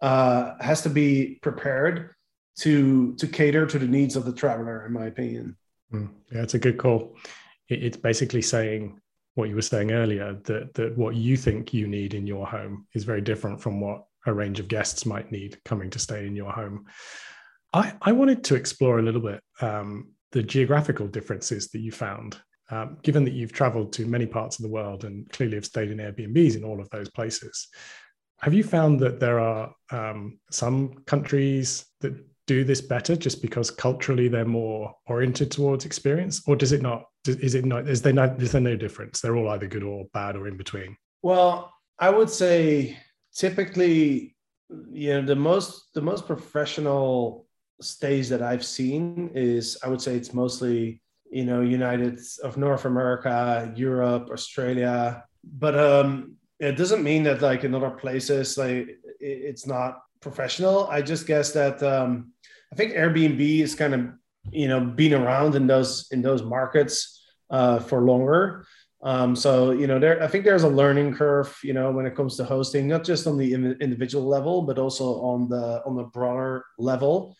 uh 0.00 0.54
has 0.60 0.82
to 0.82 0.90
be 0.90 1.38
prepared 1.42 2.10
to 2.58 3.14
to 3.16 3.26
cater 3.26 3.66
to 3.66 3.78
the 3.78 3.86
needs 3.86 4.16
of 4.16 4.24
the 4.24 4.32
traveler 4.32 4.86
in 4.86 4.92
my 4.92 5.06
opinion 5.06 5.56
mm, 5.92 6.08
yeah 6.32 6.42
it's 6.42 6.54
a 6.54 6.58
good 6.58 6.78
call 6.78 7.16
it's 7.68 7.96
basically 7.96 8.42
saying 8.42 9.00
what 9.34 9.48
you 9.48 9.54
were 9.54 9.62
saying 9.62 9.90
earlier 9.90 10.34
that 10.44 10.74
that 10.74 10.96
what 10.96 11.16
you 11.16 11.36
think 11.36 11.72
you 11.72 11.86
need 11.86 12.14
in 12.14 12.26
your 12.26 12.46
home 12.46 12.86
is 12.94 13.04
very 13.04 13.20
different 13.20 13.60
from 13.60 13.80
what 13.80 14.04
a 14.26 14.32
range 14.32 14.60
of 14.60 14.68
guests 14.68 15.04
might 15.06 15.30
need 15.30 15.58
coming 15.64 15.90
to 15.90 15.98
stay 15.98 16.26
in 16.26 16.36
your 16.36 16.50
home. 16.50 16.86
I, 17.72 17.94
I 18.00 18.12
wanted 18.12 18.44
to 18.44 18.54
explore 18.54 18.98
a 18.98 19.02
little 19.02 19.20
bit 19.20 19.42
um, 19.60 20.12
the 20.32 20.42
geographical 20.42 21.06
differences 21.06 21.68
that 21.68 21.80
you 21.80 21.92
found. 21.92 22.38
Um, 22.70 22.96
given 23.02 23.24
that 23.24 23.34
you've 23.34 23.52
traveled 23.52 23.92
to 23.94 24.06
many 24.06 24.24
parts 24.26 24.58
of 24.58 24.62
the 24.62 24.70
world 24.70 25.04
and 25.04 25.28
clearly 25.30 25.56
have 25.56 25.66
stayed 25.66 25.90
in 25.90 25.98
Airbnbs 25.98 26.56
in 26.56 26.64
all 26.64 26.80
of 26.80 26.88
those 26.90 27.10
places, 27.10 27.68
have 28.40 28.54
you 28.54 28.64
found 28.64 29.00
that 29.00 29.20
there 29.20 29.38
are 29.38 29.74
um, 29.90 30.38
some 30.50 30.94
countries 31.06 31.84
that 32.00 32.14
do 32.46 32.64
this 32.64 32.80
better 32.80 33.16
just 33.16 33.40
because 33.40 33.70
culturally 33.70 34.28
they're 34.28 34.44
more 34.44 34.94
oriented 35.06 35.50
towards 35.50 35.84
experience, 35.84 36.42
or 36.46 36.56
does 36.56 36.72
it 36.72 36.82
not? 36.82 37.04
Is 37.26 37.54
it 37.54 37.64
not? 37.64 37.88
Is 37.88 38.02
there 38.02 38.12
no? 38.12 38.24
Is 38.38 38.52
there 38.52 38.60
no 38.60 38.76
difference? 38.76 39.20
They're 39.20 39.36
all 39.36 39.48
either 39.50 39.66
good 39.66 39.82
or 39.82 40.04
bad 40.12 40.36
or 40.36 40.46
in 40.46 40.56
between. 40.56 40.96
Well, 41.22 41.72
I 41.98 42.10
would 42.10 42.28
say 42.28 42.98
typically 43.34 44.34
you 44.90 45.14
know 45.14 45.22
the 45.22 45.36
most 45.36 45.92
the 45.94 46.00
most 46.00 46.26
professional 46.26 47.46
stays 47.80 48.28
that 48.28 48.42
i've 48.42 48.64
seen 48.64 49.30
is 49.34 49.76
i 49.84 49.88
would 49.88 50.00
say 50.00 50.14
it's 50.14 50.32
mostly 50.32 51.02
you 51.30 51.44
know 51.44 51.60
united 51.60 52.20
of 52.42 52.56
north 52.56 52.84
america 52.84 53.72
europe 53.76 54.28
australia. 54.30 55.24
But 55.42 55.78
um 55.78 56.36
it 56.58 56.76
doesn't 56.76 57.02
mean 57.02 57.24
that 57.24 57.42
like 57.42 57.64
in 57.64 57.74
other 57.74 57.90
places 57.90 58.56
like 58.56 58.98
it's 59.20 59.66
not 59.66 60.00
professional. 60.20 60.86
I 60.88 61.02
just 61.02 61.26
guess 61.26 61.52
that 61.52 61.82
um 61.82 62.32
i 62.72 62.76
think 62.76 62.92
airbnb 62.92 63.60
is 63.60 63.74
kind 63.74 63.94
of 63.94 64.00
you 64.50 64.68
know 64.68 64.80
been 64.80 65.14
around 65.14 65.54
in 65.54 65.66
those 65.66 66.08
in 66.10 66.22
those 66.22 66.42
markets 66.42 67.20
uh 67.50 67.78
for 67.78 68.00
longer. 68.02 68.64
Um, 69.04 69.36
so 69.36 69.72
you 69.72 69.86
know, 69.86 69.98
there 69.98 70.22
I 70.22 70.28
think 70.28 70.44
there's 70.44 70.62
a 70.62 70.68
learning 70.68 71.14
curve, 71.14 71.54
you 71.62 71.74
know, 71.74 71.92
when 71.92 72.06
it 72.06 72.16
comes 72.16 72.38
to 72.38 72.44
hosting, 72.44 72.88
not 72.88 73.04
just 73.04 73.26
on 73.26 73.36
the 73.36 73.52
individual 73.52 74.24
level, 74.26 74.62
but 74.62 74.78
also 74.78 75.20
on 75.20 75.46
the 75.50 75.82
on 75.84 75.94
the 75.94 76.04
broader 76.04 76.64
level. 76.78 77.36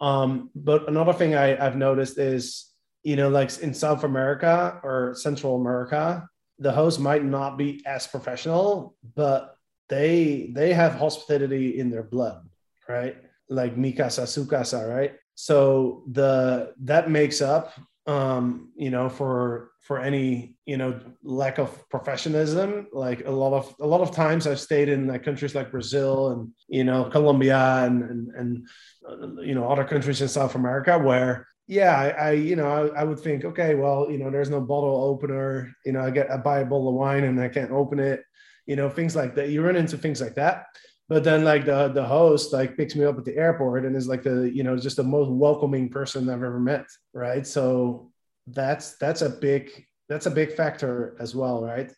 Um, 0.00 0.50
but 0.56 0.88
another 0.88 1.12
thing 1.12 1.34
I, 1.34 1.64
I've 1.64 1.76
noticed 1.76 2.18
is, 2.18 2.71
you 3.02 3.16
know, 3.16 3.28
like 3.28 3.58
in 3.58 3.74
South 3.74 4.04
America 4.04 4.80
or 4.82 5.14
Central 5.14 5.56
America, 5.56 6.28
the 6.58 6.72
host 6.72 7.00
might 7.00 7.24
not 7.24 7.58
be 7.58 7.82
as 7.86 8.06
professional, 8.06 8.96
but 9.16 9.56
they 9.88 10.50
they 10.54 10.72
have 10.72 10.94
hospitality 10.94 11.78
in 11.78 11.90
their 11.90 12.02
blood, 12.02 12.46
right? 12.88 13.16
Like 13.48 13.76
mi 13.76 13.92
casa 13.92 14.26
su 14.26 14.46
casa, 14.46 14.86
right? 14.86 15.14
So 15.34 16.04
the 16.10 16.74
that 16.82 17.10
makes 17.10 17.40
up 17.40 17.72
um, 18.06 18.72
you 18.74 18.90
know, 18.90 19.08
for 19.08 19.70
for 19.80 20.00
any 20.00 20.56
you 20.66 20.76
know 20.76 20.98
lack 21.22 21.58
of 21.58 21.88
professionalism. 21.88 22.88
Like 22.92 23.24
a 23.26 23.30
lot 23.30 23.52
of 23.52 23.74
a 23.80 23.86
lot 23.86 24.00
of 24.00 24.10
times, 24.10 24.46
I've 24.46 24.60
stayed 24.60 24.88
in 24.88 25.06
like 25.06 25.24
countries 25.24 25.54
like 25.54 25.70
Brazil 25.70 26.30
and 26.30 26.50
you 26.68 26.84
know 26.84 27.04
Colombia 27.04 27.84
and 27.84 28.02
and, 28.02 28.28
and 28.34 28.68
uh, 29.08 29.42
you 29.42 29.54
know 29.54 29.68
other 29.70 29.84
countries 29.84 30.20
in 30.20 30.28
South 30.28 30.54
America 30.54 30.98
where 30.98 31.46
yeah, 31.66 31.96
I, 31.96 32.08
I 32.08 32.30
you 32.32 32.56
know 32.56 32.68
I, 32.68 33.00
I, 33.00 33.04
would 33.04 33.20
think 33.20 33.44
okay, 33.44 33.74
well 33.74 34.10
you 34.10 34.18
know 34.18 34.30
there's 34.30 34.50
no 34.50 34.60
bottle 34.60 35.04
opener. 35.04 35.72
You 35.84 35.92
know 35.92 36.02
I 36.02 36.10
get 36.10 36.30
I 36.30 36.36
buy 36.36 36.60
a 36.60 36.64
bottle 36.64 36.88
of 36.88 36.94
wine 36.94 37.24
and 37.24 37.40
I 37.40 37.48
can't 37.48 37.70
open 37.70 37.98
it. 37.98 38.22
You 38.66 38.76
know 38.76 38.90
things 38.90 39.16
like 39.16 39.34
that. 39.36 39.50
You 39.50 39.62
run 39.62 39.76
into 39.76 39.96
things 39.96 40.20
like 40.20 40.34
that 40.34 40.66
but 41.12 41.24
then 41.24 41.44
like 41.44 41.66
the 41.66 41.88
the 41.88 42.02
host 42.02 42.54
like 42.54 42.74
picks 42.74 42.96
me 42.96 43.04
up 43.04 43.18
at 43.18 43.26
the 43.26 43.36
airport 43.36 43.84
and 43.84 43.94
is 43.94 44.08
like 44.08 44.22
the 44.22 44.50
you 44.54 44.62
know 44.62 44.78
just 44.78 44.96
the 44.96 45.02
most 45.02 45.30
welcoming 45.30 45.90
person 45.90 46.28
I've 46.30 46.42
ever 46.42 46.58
met, 46.58 46.86
right? 47.12 47.46
So 47.46 48.10
that's 48.46 48.96
that's 48.96 49.20
a 49.20 49.28
big 49.28 49.70
that's 50.08 50.24
a 50.24 50.30
big 50.30 50.52
factor 50.52 51.14
as 51.20 51.34
well, 51.34 51.62
right? 51.62 51.92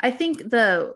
I 0.00 0.10
think 0.10 0.38
the 0.38 0.94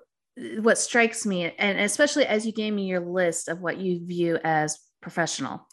what 0.60 0.78
strikes 0.78 1.26
me 1.26 1.52
and 1.58 1.78
especially 1.80 2.24
as 2.24 2.46
you 2.46 2.52
gave 2.52 2.72
me 2.72 2.86
your 2.86 3.00
list 3.00 3.48
of 3.48 3.60
what 3.60 3.76
you 3.76 4.06
view 4.06 4.38
as 4.42 4.78
professional 5.02 5.68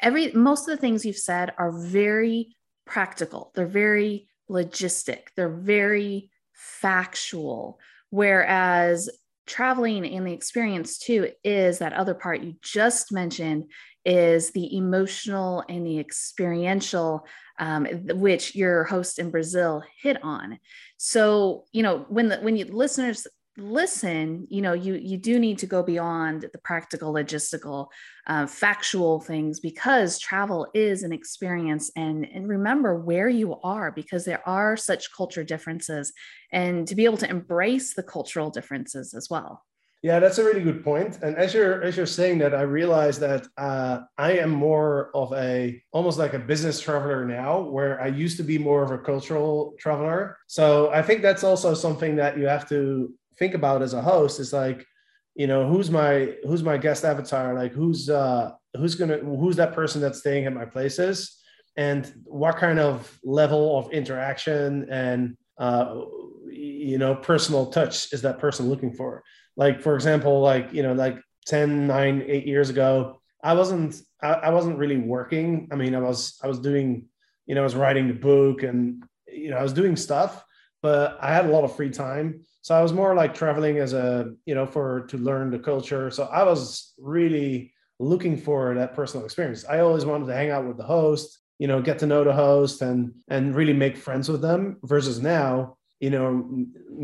every 0.00 0.32
most 0.32 0.68
of 0.68 0.76
the 0.76 0.80
things 0.80 1.04
you've 1.04 1.16
said 1.16 1.52
are 1.58 1.72
very 1.72 2.56
practical. 2.86 3.52
They're 3.54 3.66
very 3.66 4.28
logistic. 4.50 5.28
They're 5.36 5.48
very 5.48 6.30
factual. 6.52 7.78
Whereas 8.10 9.10
traveling 9.46 10.06
and 10.06 10.26
the 10.26 10.32
experience 10.32 10.98
too 10.98 11.30
is 11.42 11.78
that 11.78 11.92
other 11.92 12.14
part 12.14 12.42
you 12.42 12.54
just 12.62 13.12
mentioned 13.12 13.70
is 14.04 14.50
the 14.50 14.76
emotional 14.76 15.64
and 15.68 15.86
the 15.86 15.98
experiential 15.98 17.26
um, 17.58 17.86
which 17.86 18.54
your 18.54 18.84
host 18.84 19.18
in 19.18 19.30
brazil 19.30 19.82
hit 20.00 20.22
on. 20.22 20.58
So 20.96 21.64
you 21.72 21.82
know 21.82 22.06
when 22.08 22.28
the 22.28 22.36
when 22.38 22.56
you 22.56 22.66
listeners 22.66 23.26
listen 23.58 24.46
you 24.48 24.62
know 24.62 24.72
you 24.72 24.94
you 24.94 25.16
do 25.16 25.38
need 25.38 25.58
to 25.58 25.66
go 25.66 25.82
beyond 25.82 26.46
the 26.52 26.58
practical 26.58 27.12
logistical 27.12 27.88
uh, 28.28 28.46
factual 28.46 29.20
things 29.20 29.58
because 29.58 30.18
travel 30.18 30.68
is 30.74 31.02
an 31.02 31.12
experience 31.12 31.90
and 31.96 32.26
and 32.32 32.48
remember 32.48 32.98
where 33.00 33.28
you 33.28 33.56
are 33.62 33.90
because 33.90 34.24
there 34.24 34.46
are 34.48 34.76
such 34.76 35.12
culture 35.12 35.42
differences 35.42 36.12
and 36.52 36.86
to 36.86 36.94
be 36.94 37.04
able 37.04 37.16
to 37.16 37.28
embrace 37.28 37.94
the 37.94 38.02
cultural 38.02 38.50
differences 38.50 39.12
as 39.12 39.28
well. 39.28 39.64
Yeah 40.02 40.20
that's 40.20 40.38
a 40.38 40.44
really 40.44 40.62
good 40.62 40.84
point. 40.84 41.18
And 41.22 41.36
as 41.36 41.52
you're 41.52 41.82
as 41.82 41.96
you're 41.96 42.06
saying 42.06 42.38
that 42.38 42.54
i 42.54 42.62
realize 42.62 43.18
that 43.18 43.46
uh, 43.56 44.00
i 44.16 44.32
am 44.32 44.50
more 44.50 45.10
of 45.14 45.32
a 45.32 45.82
almost 45.90 46.18
like 46.18 46.34
a 46.34 46.38
business 46.38 46.80
traveler 46.80 47.24
now 47.24 47.60
where 47.60 48.00
i 48.00 48.06
used 48.06 48.36
to 48.36 48.44
be 48.44 48.58
more 48.58 48.84
of 48.84 48.92
a 48.92 48.98
cultural 48.98 49.74
traveler. 49.80 50.38
So 50.46 50.90
i 50.92 51.02
think 51.02 51.22
that's 51.22 51.42
also 51.42 51.74
something 51.74 52.14
that 52.16 52.38
you 52.38 52.46
have 52.46 52.68
to 52.68 53.12
think 53.38 53.54
about 53.54 53.82
as 53.82 53.94
a 53.94 54.02
host 54.02 54.40
is 54.40 54.52
like 54.52 54.86
you 55.34 55.46
know 55.46 55.68
who's 55.68 55.90
my 55.90 56.34
who's 56.44 56.62
my 56.62 56.76
guest 56.76 57.04
avatar? 57.04 57.54
Like 57.54 57.72
who's 57.72 58.10
uh 58.10 58.52
who's 58.76 58.94
gonna 58.94 59.18
who's 59.18 59.56
that 59.56 59.74
person 59.74 60.00
that's 60.00 60.18
staying 60.18 60.46
at 60.46 60.52
my 60.52 60.64
places? 60.64 61.36
And 61.76 62.12
what 62.24 62.56
kind 62.56 62.80
of 62.80 63.18
level 63.22 63.78
of 63.78 63.92
interaction 63.92 64.88
and 64.90 65.36
uh, 65.58 66.02
you 66.50 66.98
know 66.98 67.14
personal 67.14 67.66
touch 67.66 68.12
is 68.12 68.22
that 68.22 68.40
person 68.40 68.68
looking 68.68 68.92
for? 68.92 69.22
Like 69.56 69.80
for 69.80 69.94
example 69.94 70.40
like 70.40 70.72
you 70.72 70.82
know 70.82 70.92
like 70.92 71.18
10 71.48 71.86
9 71.86 72.24
8 72.26 72.46
years 72.46 72.68
ago 72.68 73.20
i 73.42 73.54
wasn't 73.54 74.00
I, 74.22 74.32
I 74.34 74.50
wasn't 74.50 74.78
really 74.78 74.98
working. 74.98 75.68
I 75.72 75.76
mean 75.76 75.94
i 75.94 75.98
was 75.98 76.38
i 76.42 76.46
was 76.46 76.58
doing 76.58 77.06
you 77.46 77.54
know 77.54 77.62
i 77.62 77.64
was 77.64 77.74
writing 77.74 78.06
the 78.06 78.14
book 78.14 78.62
and 78.62 79.02
you 79.26 79.50
know 79.50 79.56
i 79.56 79.62
was 79.62 79.72
doing 79.72 79.96
stuff 79.96 80.44
but 80.82 81.18
i 81.20 81.32
had 81.32 81.46
a 81.46 81.48
lot 81.48 81.64
of 81.64 81.74
free 81.74 81.90
time 81.90 82.44
so 82.68 82.74
i 82.74 82.82
was 82.82 82.92
more 82.92 83.14
like 83.14 83.32
traveling 83.32 83.78
as 83.78 83.94
a 83.94 84.30
you 84.44 84.54
know 84.54 84.66
for 84.66 85.06
to 85.06 85.16
learn 85.16 85.50
the 85.50 85.58
culture. 85.58 86.10
So 86.10 86.24
i 86.24 86.42
was 86.42 86.92
really 86.98 87.72
looking 87.98 88.36
for 88.36 88.74
that 88.74 88.94
personal 88.94 89.24
experience. 89.24 89.64
I 89.64 89.80
always 89.80 90.04
wanted 90.04 90.26
to 90.26 90.34
hang 90.34 90.50
out 90.50 90.66
with 90.68 90.76
the 90.76 90.90
host 90.96 91.38
you 91.58 91.66
know 91.66 91.80
get 91.80 91.98
to 92.00 92.06
know 92.06 92.24
the 92.24 92.32
host 92.34 92.82
and 92.82 93.14
and 93.28 93.54
really 93.54 93.72
make 93.72 93.96
friends 93.96 94.28
with 94.28 94.42
them 94.42 94.76
versus 94.82 95.18
now 95.18 95.78
you 95.98 96.10
know 96.10 96.28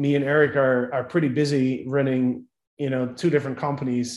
me 0.02 0.14
and 0.16 0.24
eric 0.24 0.54
are 0.54 0.92
are 0.92 1.04
pretty 1.04 1.28
busy 1.28 1.84
running 1.88 2.44
you 2.76 2.90
know 2.90 3.06
two 3.20 3.30
different 3.30 3.56
companies 3.56 4.08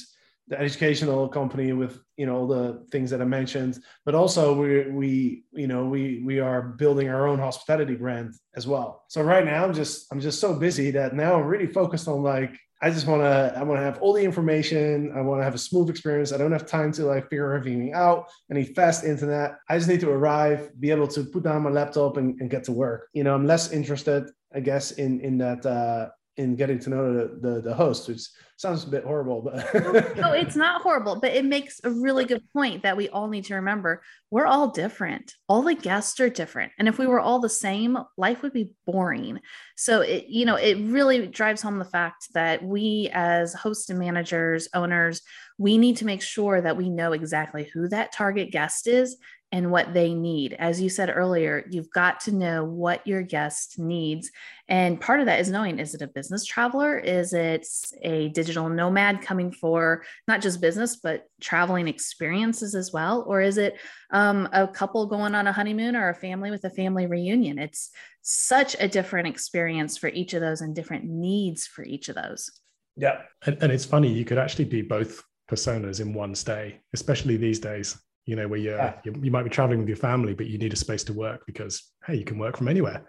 the 0.47 0.60
educational 0.60 1.27
company 1.27 1.73
with 1.73 1.99
you 2.15 2.25
know 2.25 2.38
all 2.38 2.47
the 2.47 2.86
things 2.91 3.10
that 3.10 3.21
i 3.21 3.25
mentioned 3.25 3.79
but 4.05 4.15
also 4.15 4.53
we 4.53 4.89
we 4.91 5.43
you 5.51 5.67
know 5.67 5.86
we 5.86 6.21
we 6.25 6.39
are 6.39 6.62
building 6.62 7.10
our 7.10 7.27
own 7.27 7.39
hospitality 7.39 7.95
brand 7.95 8.33
as 8.55 8.65
well 8.65 9.03
so 9.07 9.21
right 9.21 9.45
now 9.45 9.63
i'm 9.63 9.73
just 9.73 10.07
i'm 10.12 10.19
just 10.19 10.39
so 10.39 10.53
busy 10.53 10.91
that 10.91 11.13
now 11.13 11.36
i'm 11.36 11.45
really 11.45 11.67
focused 11.67 12.07
on 12.07 12.23
like 12.23 12.57
I 12.79 12.91
just 12.91 13.07
want 13.07 13.23
to 13.23 13.53
I 13.57 13.63
want 13.63 13.79
to 13.79 13.83
have 13.83 13.99
all 14.01 14.13
the 14.13 14.23
information. 14.23 15.12
I 15.15 15.21
want 15.21 15.39
to 15.39 15.43
have 15.43 15.55
a 15.55 15.57
smooth 15.57 15.89
experience. 15.89 16.31
I 16.31 16.38
don't 16.38 16.51
have 16.51 16.67
time 16.67 16.91
to 16.93 17.05
like 17.05 17.23
figure 17.23 17.53
everything 17.53 17.93
out. 17.93 18.27
I 18.51 18.53
need 18.53 18.75
fast 18.75 19.03
internet. 19.03 19.57
I 19.67 19.77
just 19.77 19.89
need 19.89 20.01
to 20.01 20.12
arrive, 20.12 20.69
be 20.79 20.91
able 20.91 21.07
to 21.07 21.23
put 21.23 21.43
down 21.43 21.63
my 21.63 21.71
laptop 21.71 22.17
and, 22.17 22.39
and 22.39 22.51
get 22.51 22.65
to 22.65 22.71
work. 22.71 23.10
You 23.13 23.23
know, 23.23 23.33
I'm 23.33 23.47
less 23.47 23.71
interested, 23.71 24.29
I 24.53 24.60
guess, 24.60 24.91
in 24.91 25.21
in 25.21 25.39
that 25.39 25.65
uh, 25.65 26.10
in 26.38 26.56
getting 26.56 26.78
to 26.80 26.89
know 26.89 27.13
the, 27.13 27.39
the, 27.41 27.62
the 27.62 27.73
host, 27.73 28.08
which 28.08 28.21
sounds 28.58 28.84
a 28.84 28.89
bit 28.89 29.04
horrible, 29.04 29.41
but 29.41 29.73
no, 30.17 30.34
it's 30.34 30.56
not 30.56 30.82
horrible, 30.82 31.19
but 31.19 31.32
it 31.32 31.45
makes 31.45 31.82
a 31.84 31.89
really 31.89 32.26
good 32.26 32.43
point 32.54 32.84
that 32.84 32.95
we 32.95 33.10
all 33.10 33.28
need 33.28 33.45
to 33.45 33.56
remember. 33.56 34.02
We're 34.30 34.45
all 34.45 34.69
different. 34.69 35.34
All 35.50 35.63
the 35.63 35.73
guests 35.73 36.19
are 36.19 36.30
different. 36.30 36.71
And 36.78 36.88
if 36.88 37.00
we 37.00 37.08
were 37.08 37.19
all 37.19 37.39
the 37.39 37.50
same, 37.50 37.97
life 38.17 38.43
would 38.43 38.54
be 38.54 38.71
boring. 38.86 39.39
So 39.76 40.02
it, 40.02 40.26
you 40.28 40.45
know, 40.45 40.56
it 40.56 40.76
really 40.76 41.28
drives 41.28 41.62
home 41.62 41.80
the 41.80 41.86
fact 41.86 42.34
that 42.34 42.63
we 42.63 43.10
as 43.13 43.54
hosts 43.54 43.89
and 43.89 44.00
managers, 44.00 44.67
owners, 44.73 45.21
we 45.58 45.78
need 45.78 45.97
to 45.97 46.06
make 46.06 46.21
sure 46.21 46.62
that 46.62 46.78
we 46.78 46.89
know 46.89 47.13
exactly 47.13 47.69
who 47.73 47.88
that 47.89 48.12
target 48.12 48.52
guest 48.52 48.88
is 48.88 49.17
and 49.51 49.71
what 49.71 49.93
they 49.93 50.13
need. 50.13 50.53
As 50.53 50.81
you 50.81 50.89
said 50.89 51.10
earlier, 51.13 51.63
you've 51.69 51.89
got 51.91 52.19
to 52.21 52.33
know 52.33 52.65
what 52.65 53.05
your 53.07 53.21
guest 53.21 53.79
needs. 53.79 54.29
And 54.67 54.99
part 54.99 55.21
of 55.21 55.27
that 55.27 55.39
is 55.39 55.49
knowing 55.49 55.79
is 55.79 55.93
it 55.95 56.01
a 56.01 56.07
business 56.07 56.43
traveler? 56.43 56.97
Is 56.97 57.31
it 57.31 57.65
a 58.01 58.27
digital 58.29 58.67
nomad 58.67 59.21
coming 59.21 59.51
for 59.51 60.03
not 60.27 60.41
just 60.41 60.60
business, 60.60 60.97
but 60.97 61.27
traveling 61.39 61.88
experiences 61.88 62.75
as 62.75 62.91
well? 62.91 63.23
Or 63.25 63.39
is 63.41 63.57
it 63.57 63.75
um, 64.12 64.49
a 64.51 64.67
couple 64.67 65.05
going 65.05 65.33
on 65.33 65.47
a 65.47 65.53
honeymoon 65.53 65.95
or 65.95 66.10
a 66.10 66.15
family 66.15 66.51
with 66.51 66.65
a 66.65 66.69
family 66.69 67.05
reunion? 67.05 67.57
It's 67.57 67.91
such 68.23 68.75
a 68.79 68.89
different 68.89 69.29
experience 69.29 69.97
for 69.97 70.10
each 70.10 70.33
of 70.33 70.41
those 70.41 70.60
and 70.60 70.75
different 70.75 71.05
needs 71.05 71.65
for 71.65 71.86
each 71.86 72.10
of 72.10 72.15
those. 72.15 72.51
Yeah. 72.97 73.21
And, 73.45 73.57
and 73.63 73.71
it's 73.71 73.86
funny, 73.86 74.12
you 74.12 74.25
could 74.25 74.39
actually 74.39 74.65
be 74.65 74.81
both 74.81 75.23
personas 75.49 76.01
in 76.01 76.13
one 76.13 76.36
stay, 76.36 76.81
especially 76.93 77.38
these 77.38 77.60
days 77.60 77.97
you 78.28 78.36
know 78.36 78.48
where 78.48 78.60
you're, 78.60 78.78
yeah. 78.78 78.94
you, 79.04 79.16
you 79.24 79.32
might 79.32 79.44
be 79.44 79.50
traveling 79.50 79.80
with 79.80 79.88
your 79.88 79.98
family 79.98 80.36
but 80.36 80.46
you 80.46 80.60
need 80.60 80.74
a 80.74 80.76
space 80.76 81.04
to 81.06 81.13
work 81.13 81.42
because 81.48 81.92
hey 82.06 82.16
you 82.16 82.24
can 82.24 82.38
work 82.38 82.58
from 82.58 82.68
anywhere. 82.68 83.08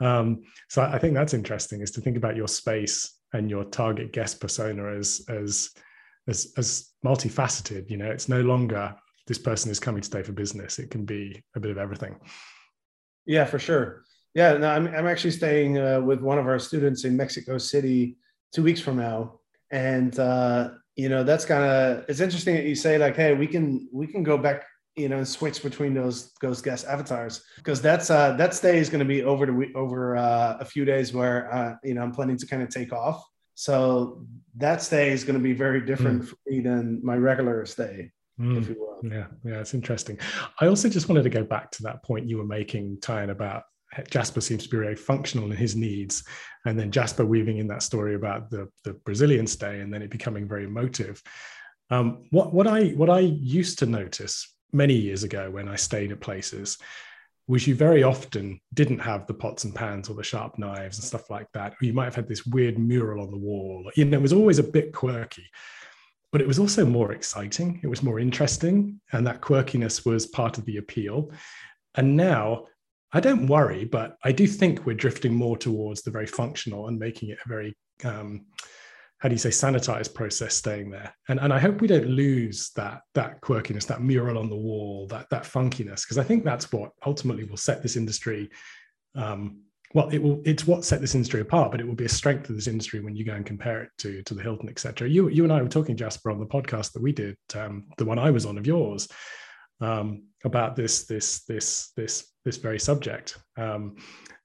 Um, 0.00 0.42
so 0.68 0.82
i 0.82 0.98
think 0.98 1.14
that's 1.14 1.34
interesting 1.34 1.82
is 1.82 1.90
to 1.92 2.00
think 2.00 2.16
about 2.16 2.36
your 2.36 2.48
space 2.48 3.18
and 3.32 3.50
your 3.50 3.64
target 3.64 4.12
guest 4.12 4.40
persona 4.40 4.92
as 4.92 5.22
as 5.28 5.70
as, 6.28 6.52
as 6.56 6.90
multifaceted 7.04 7.90
you 7.90 7.96
know 7.96 8.10
it's 8.10 8.28
no 8.28 8.40
longer 8.40 8.94
this 9.26 9.38
person 9.38 9.70
is 9.70 9.78
coming 9.78 10.00
to 10.02 10.06
stay 10.06 10.24
for 10.24 10.32
business. 10.32 10.80
It 10.80 10.90
can 10.90 11.04
be 11.04 11.40
a 11.54 11.60
bit 11.60 11.70
of 11.70 11.78
everything. 11.78 12.18
Yeah 13.26 13.44
for 13.44 13.58
sure. 13.58 14.04
Yeah 14.34 14.54
no 14.54 14.68
i'm, 14.70 14.86
I'm 14.88 15.06
actually 15.06 15.32
staying 15.32 15.78
uh, 15.78 16.00
with 16.00 16.20
one 16.20 16.38
of 16.38 16.46
our 16.46 16.58
students 16.58 17.04
in 17.04 17.16
mexico 17.16 17.58
city 17.58 18.16
two 18.52 18.62
weeks 18.62 18.80
from 18.80 18.96
now. 18.96 19.40
And 19.70 20.18
uh, 20.18 20.70
you 21.00 21.08
know 21.08 21.22
that's 21.24 21.46
kind 21.46 21.64
of 21.64 22.04
it's 22.08 22.20
interesting 22.20 22.54
that 22.54 22.64
you 22.64 22.74
say 22.74 22.98
like 22.98 23.16
hey 23.16 23.32
we 23.32 23.46
can 23.46 23.88
we 23.90 24.06
can 24.06 24.22
go 24.22 24.36
back 24.36 24.66
you 24.96 25.08
know 25.08 25.16
and 25.16 25.26
switch 25.26 25.62
between 25.62 25.94
those 25.94 26.32
those 26.42 26.60
guest 26.60 26.86
avatars 26.86 27.42
because 27.56 27.80
that's 27.80 28.10
uh 28.10 28.32
that 28.36 28.52
stay 28.52 28.78
is 28.78 28.90
going 28.90 29.04
to 29.06 29.10
be 29.16 29.22
over 29.22 29.46
the 29.46 29.72
over 29.74 30.16
uh, 30.16 30.58
a 30.60 30.64
few 30.64 30.84
days 30.84 31.14
where 31.14 31.52
uh 31.54 31.74
you 31.82 31.94
know 31.94 32.02
i'm 32.02 32.12
planning 32.12 32.36
to 32.36 32.46
kind 32.46 32.62
of 32.62 32.68
take 32.68 32.92
off 32.92 33.24
so 33.54 34.22
that 34.56 34.82
stay 34.82 35.10
is 35.10 35.24
going 35.24 35.38
to 35.38 35.42
be 35.42 35.54
very 35.54 35.80
different 35.80 36.22
mm. 36.22 36.28
for 36.28 36.36
me 36.46 36.60
than 36.60 37.00
my 37.02 37.16
regular 37.16 37.64
stay 37.64 38.10
mm. 38.38 38.76
yeah 39.02 39.26
yeah 39.42 39.60
it's 39.60 39.72
interesting 39.72 40.18
i 40.60 40.66
also 40.66 40.88
just 40.88 41.08
wanted 41.08 41.22
to 41.22 41.30
go 41.30 41.44
back 41.44 41.70
to 41.70 41.82
that 41.82 42.02
point 42.04 42.28
you 42.28 42.36
were 42.36 42.52
making 42.60 42.98
Tyann 42.98 43.30
about 43.30 43.62
Jasper 44.10 44.40
seems 44.40 44.64
to 44.64 44.68
be 44.68 44.76
very 44.76 44.96
functional 44.96 45.50
in 45.50 45.56
his 45.56 45.76
needs. 45.76 46.24
And 46.64 46.78
then 46.78 46.90
Jasper 46.90 47.24
weaving 47.24 47.58
in 47.58 47.66
that 47.68 47.82
story 47.82 48.14
about 48.14 48.50
the, 48.50 48.68
the 48.84 48.92
Brazilian 48.92 49.46
stay 49.46 49.80
and 49.80 49.92
then 49.92 50.02
it 50.02 50.10
becoming 50.10 50.46
very 50.46 50.64
emotive. 50.64 51.22
Um, 51.90 52.24
what, 52.30 52.54
what, 52.54 52.66
I, 52.66 52.90
what 52.90 53.10
I 53.10 53.20
used 53.20 53.78
to 53.80 53.86
notice 53.86 54.54
many 54.72 54.94
years 54.94 55.24
ago 55.24 55.50
when 55.50 55.68
I 55.68 55.76
stayed 55.76 56.12
at 56.12 56.20
places 56.20 56.78
was 57.48 57.66
you 57.66 57.74
very 57.74 58.04
often 58.04 58.60
didn't 58.74 59.00
have 59.00 59.26
the 59.26 59.34
pots 59.34 59.64
and 59.64 59.74
pans 59.74 60.08
or 60.08 60.14
the 60.14 60.22
sharp 60.22 60.56
knives 60.56 60.98
and 60.98 61.04
stuff 61.04 61.30
like 61.30 61.48
that. 61.52 61.72
Or 61.72 61.84
you 61.84 61.92
might 61.92 62.04
have 62.04 62.14
had 62.14 62.28
this 62.28 62.46
weird 62.46 62.78
mural 62.78 63.20
on 63.20 63.32
the 63.32 63.36
wall. 63.36 63.90
You 63.96 64.04
know, 64.04 64.18
it 64.18 64.22
was 64.22 64.32
always 64.32 64.60
a 64.60 64.62
bit 64.62 64.92
quirky, 64.92 65.46
but 66.30 66.40
it 66.40 66.46
was 66.46 66.60
also 66.60 66.86
more 66.86 67.10
exciting. 67.10 67.80
It 67.82 67.88
was 67.88 68.04
more 68.04 68.20
interesting. 68.20 69.00
And 69.10 69.26
that 69.26 69.40
quirkiness 69.40 70.06
was 70.06 70.26
part 70.26 70.58
of 70.58 70.64
the 70.64 70.76
appeal. 70.76 71.32
And 71.96 72.16
now 72.16 72.66
I 73.12 73.20
don't 73.20 73.46
worry, 73.46 73.84
but 73.84 74.16
I 74.24 74.32
do 74.32 74.46
think 74.46 74.86
we're 74.86 74.94
drifting 74.94 75.34
more 75.34 75.56
towards 75.56 76.02
the 76.02 76.10
very 76.10 76.26
functional 76.26 76.88
and 76.88 76.98
making 76.98 77.30
it 77.30 77.38
a 77.44 77.48
very, 77.48 77.74
um, 78.04 78.46
how 79.18 79.28
do 79.28 79.34
you 79.34 79.38
say, 79.38 79.50
sanitized 79.50 80.14
process 80.14 80.54
staying 80.54 80.90
there. 80.90 81.12
And, 81.28 81.40
and 81.40 81.52
I 81.52 81.58
hope 81.58 81.80
we 81.80 81.88
don't 81.88 82.06
lose 82.06 82.70
that, 82.76 83.02
that 83.14 83.40
quirkiness, 83.40 83.86
that 83.88 84.00
mural 84.00 84.38
on 84.38 84.48
the 84.48 84.56
wall, 84.56 85.06
that, 85.08 85.28
that 85.30 85.42
funkiness, 85.42 86.02
because 86.02 86.18
I 86.18 86.22
think 86.22 86.44
that's 86.44 86.72
what 86.72 86.92
ultimately 87.04 87.44
will 87.44 87.56
set 87.56 87.82
this 87.82 87.96
industry. 87.96 88.48
Um, 89.16 89.62
well, 89.92 90.08
it 90.10 90.22
will, 90.22 90.40
it's 90.44 90.68
what 90.68 90.84
set 90.84 91.00
this 91.00 91.16
industry 91.16 91.40
apart, 91.40 91.72
but 91.72 91.80
it 91.80 91.86
will 91.86 91.96
be 91.96 92.04
a 92.04 92.08
strength 92.08 92.48
of 92.48 92.54
this 92.54 92.68
industry 92.68 93.00
when 93.00 93.16
you 93.16 93.24
go 93.24 93.34
and 93.34 93.44
compare 93.44 93.82
it 93.82 93.90
to, 93.98 94.22
to 94.22 94.34
the 94.34 94.42
Hilton, 94.42 94.68
etc. 94.68 95.08
You, 95.08 95.28
you 95.28 95.42
and 95.42 95.52
I 95.52 95.60
were 95.60 95.68
talking, 95.68 95.96
Jasper, 95.96 96.30
on 96.30 96.38
the 96.38 96.46
podcast 96.46 96.92
that 96.92 97.02
we 97.02 97.10
did, 97.10 97.36
um, 97.56 97.88
the 97.98 98.04
one 98.04 98.18
I 98.18 98.30
was 98.30 98.46
on 98.46 98.56
of 98.56 98.68
yours, 98.68 99.08
um, 99.80 100.24
about 100.44 100.76
this 100.76 101.04
this 101.04 101.44
this 101.44 101.92
this 101.96 102.32
this 102.44 102.56
very 102.56 102.78
subject. 102.78 103.38
Um, 103.56 103.96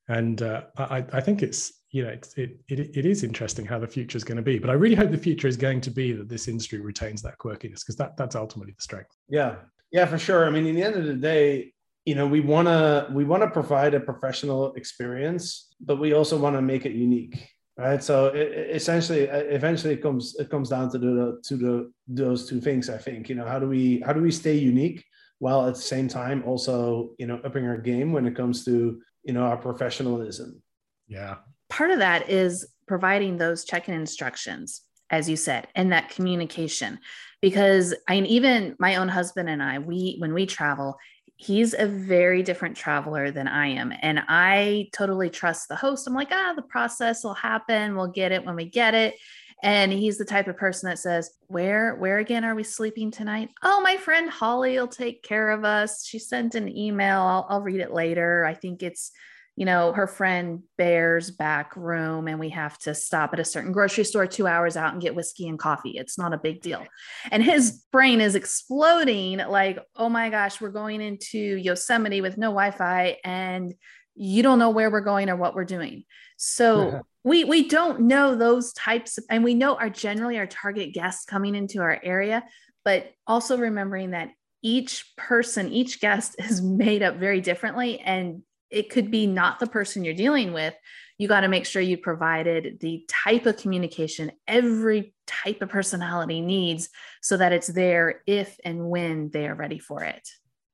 and 0.08 0.42
uh, 0.42 0.64
I, 0.78 1.04
I, 1.14 1.22
think 1.22 1.42
it's 1.42 1.82
you 1.90 2.04
know 2.04 2.10
it, 2.10 2.28
it, 2.38 2.60
it 2.70 3.06
is 3.06 3.24
interesting 3.24 3.66
how 3.66 3.80
the 3.80 3.88
future 3.88 4.18
is 4.18 4.24
going 4.24 4.38
to 4.38 4.44
be. 4.44 4.60
But 4.60 4.70
I 4.70 4.74
really 4.74 4.96
hope 4.96 5.12
the 5.12 5.18
future 5.18 5.48
is 5.48 5.58
going 5.58 5.82
to 5.82 5.92
be 5.92 6.12
that 6.12 6.30
this 6.30 6.48
industry 6.48 6.80
retains 6.80 7.22
that 7.24 7.38
quirkiness 7.40 7.80
because 7.80 7.96
that 7.98 8.16
that's 8.18 8.36
ultimately 8.36 8.74
the 8.74 8.82
strength. 8.82 9.10
Yeah, 9.30 9.56
yeah, 9.92 10.06
for 10.06 10.20
sure. 10.20 10.46
I 10.46 10.52
mean, 10.52 10.68
in 10.68 10.76
the 10.76 10.84
end 10.84 10.96
of 10.96 11.06
the 11.06 11.16
day, 11.16 11.74
you 12.06 12.14
know, 12.14 12.28
we 12.28 12.40
want 12.40 12.68
to 12.68 13.08
we 13.12 13.24
want 13.24 13.42
to 13.44 13.50
provide 13.50 13.96
a 13.96 14.00
professional 14.00 14.74
experience, 14.74 15.74
but 15.80 16.00
we 16.00 16.14
also 16.14 16.38
want 16.38 16.56
to 16.56 16.62
make 16.62 16.86
it 16.86 16.92
unique 16.92 17.50
right 17.78 18.02
so 18.02 18.28
it, 18.28 18.74
essentially 18.74 19.24
eventually 19.24 19.94
it 19.94 20.02
comes 20.02 20.36
it 20.40 20.50
comes 20.50 20.70
down 20.70 20.90
to 20.90 20.98
the 20.98 21.42
to 21.44 21.58
the 21.58 21.92
those 22.08 22.48
two 22.48 22.62
things 22.62 22.90
i 22.90 22.98
think 22.98 23.28
you 23.28 23.36
know 23.36 23.46
how 23.46 23.60
do 23.60 23.68
we 23.68 24.02
how 24.06 24.14
do 24.14 24.22
we 24.22 24.32
stay 24.32 24.56
unique 24.56 25.04
while 25.40 25.68
at 25.68 25.76
the 25.76 25.82
same 25.82 26.08
time 26.08 26.44
also 26.46 27.12
you 27.18 27.28
know 27.28 27.40
upping 27.44 27.66
our 27.66 27.78
game 27.78 28.12
when 28.12 28.26
it 28.26 28.36
comes 28.36 28.64
to 28.66 29.02
you 29.24 29.34
know 29.34 29.44
our 29.44 29.58
professionalism. 29.58 30.62
Yeah. 31.08 31.36
Part 31.70 31.92
of 31.92 32.00
that 32.00 32.30
is 32.30 32.68
providing 32.88 33.38
those 33.38 33.66
check-in 33.66 33.94
instructions 33.94 34.82
as 35.10 35.30
you 35.30 35.36
said 35.36 35.68
and 35.76 35.92
that 35.92 36.10
communication. 36.10 37.00
Because 37.42 37.94
i 38.08 38.16
mean 38.16 38.26
even 38.26 38.76
my 38.80 38.96
own 38.96 39.08
husband 39.08 39.50
and 39.50 39.62
i 39.62 39.80
we 39.80 40.16
when 40.20 40.34
we 40.34 40.46
travel 40.46 40.98
he's 41.38 41.74
a 41.74 41.86
very 41.86 42.42
different 42.42 42.78
traveler 42.78 43.30
than 43.30 43.48
i 43.48 43.68
am. 43.68 43.94
And 44.02 44.24
i 44.28 44.90
totally 44.94 45.30
trust 45.30 45.68
the 45.68 45.76
host. 45.76 46.08
I'm 46.08 46.14
like 46.14 46.32
ah 46.32 46.54
the 46.56 46.62
process 46.64 47.24
will 47.24 47.34
happen. 47.34 47.96
We'll 47.96 48.08
get 48.08 48.32
it 48.32 48.46
when 48.46 48.56
we 48.56 48.66
get 48.66 48.94
it 48.94 49.16
and 49.64 49.92
he's 49.92 50.18
the 50.18 50.26
type 50.26 50.48
of 50.48 50.58
person 50.58 50.90
that 50.90 51.00
says 51.00 51.32
where 51.48 51.96
where 51.96 52.18
again 52.18 52.44
are 52.44 52.56
we 52.56 52.64
sleeping 52.64 53.12
tonight 53.12 53.50
oh 53.64 53.82
my 53.82 53.98
friend 53.98 54.30
holly 54.30 54.78
will 54.78 54.88
take 54.88 55.24
care 55.24 55.52
of 55.52 55.64
us 55.64 56.06
she 56.06 56.20
sent 56.20 56.56
an 56.56 56.70
email 56.76 57.22
i'll, 57.22 57.46
I'll 57.50 57.62
read 57.62 57.80
it 57.80 57.94
later 57.94 58.46
i 58.46 58.54
think 58.54 58.84
it's 58.84 59.12
you 59.56 59.66
know, 59.66 59.94
her 59.94 60.08
friend 60.08 60.64
Bear's 60.78 61.32
back 61.32 61.76
room 61.78 62.28
and 62.28 62.40
we 62.40 62.50
have 62.50 62.78
to 62.80 62.94
stop 62.94 63.32
at 63.32 63.40
a 63.40 63.46
certain 63.46 63.72
grocery 63.72 64.04
store 64.04 64.28
two 64.28 64.48
hours 64.48 64.76
out 64.76 64.92
and 64.92 65.02
get 65.02 65.16
whiskey 65.16 65.48
and 65.48 65.58
coffee. 65.58 65.92
It's 65.92 66.18
not 66.18 66.34
a 66.34 66.38
big 66.38 66.62
deal. 66.62 66.84
And 67.32 67.42
his 67.42 67.84
brain 67.92 68.20
is 68.20 68.36
exploding 68.36 69.38
like, 69.38 69.80
oh 69.96 70.10
my 70.10 70.30
gosh, 70.30 70.60
we're 70.60 70.70
going 70.70 71.02
into 71.02 71.40
Yosemite 71.40 72.20
with 72.20 72.38
no 72.38 72.48
Wi 72.48 72.72
Fi 72.72 73.18
and 73.24 73.74
you 74.16 74.44
don't 74.44 74.60
know 74.60 74.70
where 74.70 74.90
we're 74.90 75.02
going 75.02 75.30
or 75.30 75.36
what 75.36 75.56
we're 75.56 75.66
doing. 75.66 76.06
So 76.38 77.02
we 77.24 77.44
we 77.44 77.68
don't 77.68 78.02
know 78.02 78.36
those 78.36 78.74
types 78.74 79.18
of, 79.18 79.26
and 79.30 79.44
we 79.44 79.54
know 79.54 79.76
are 79.76 79.90
generally 79.90 80.38
our 80.38 80.48
target 80.48 80.94
guests 80.94 81.26
coming 81.26 81.56
into 81.56 81.82
our 81.82 82.00
area, 82.04 82.44
but 82.84 83.12
also 83.28 83.58
remembering 83.58 84.12
that 84.12 84.30
each 84.62 85.14
person, 85.18 85.72
each 85.72 86.00
guest 86.00 86.36
is 86.40 86.62
made 86.62 87.04
up 87.04 87.18
very 87.18 87.42
differently 87.42 88.00
and 88.00 88.42
it 88.70 88.90
could 88.90 89.12
be 89.12 89.28
not 89.28 89.60
the 89.60 89.68
person 89.68 90.04
you're 90.04 90.14
dealing 90.14 90.52
with. 90.52 90.74
You 91.18 91.30
got 91.30 91.42
to 91.42 91.48
make 91.48 91.66
sure 91.66 91.82
you 91.82 91.98
provided 91.98 92.80
the 92.82 93.06
type 93.08 93.46
of 93.46 93.58
communication 93.58 94.32
every 94.48 95.14
type 95.28 95.62
of 95.62 95.70
personality 95.70 96.42
needs 96.42 96.90
so 97.22 97.38
that 97.38 97.54
it's 97.54 97.68
there 97.68 98.22
if 98.28 98.58
and 98.66 98.90
when 98.90 99.30
they 99.30 99.48
are 99.48 99.56
ready 99.56 99.80
for 99.80 100.04
it. 100.04 100.28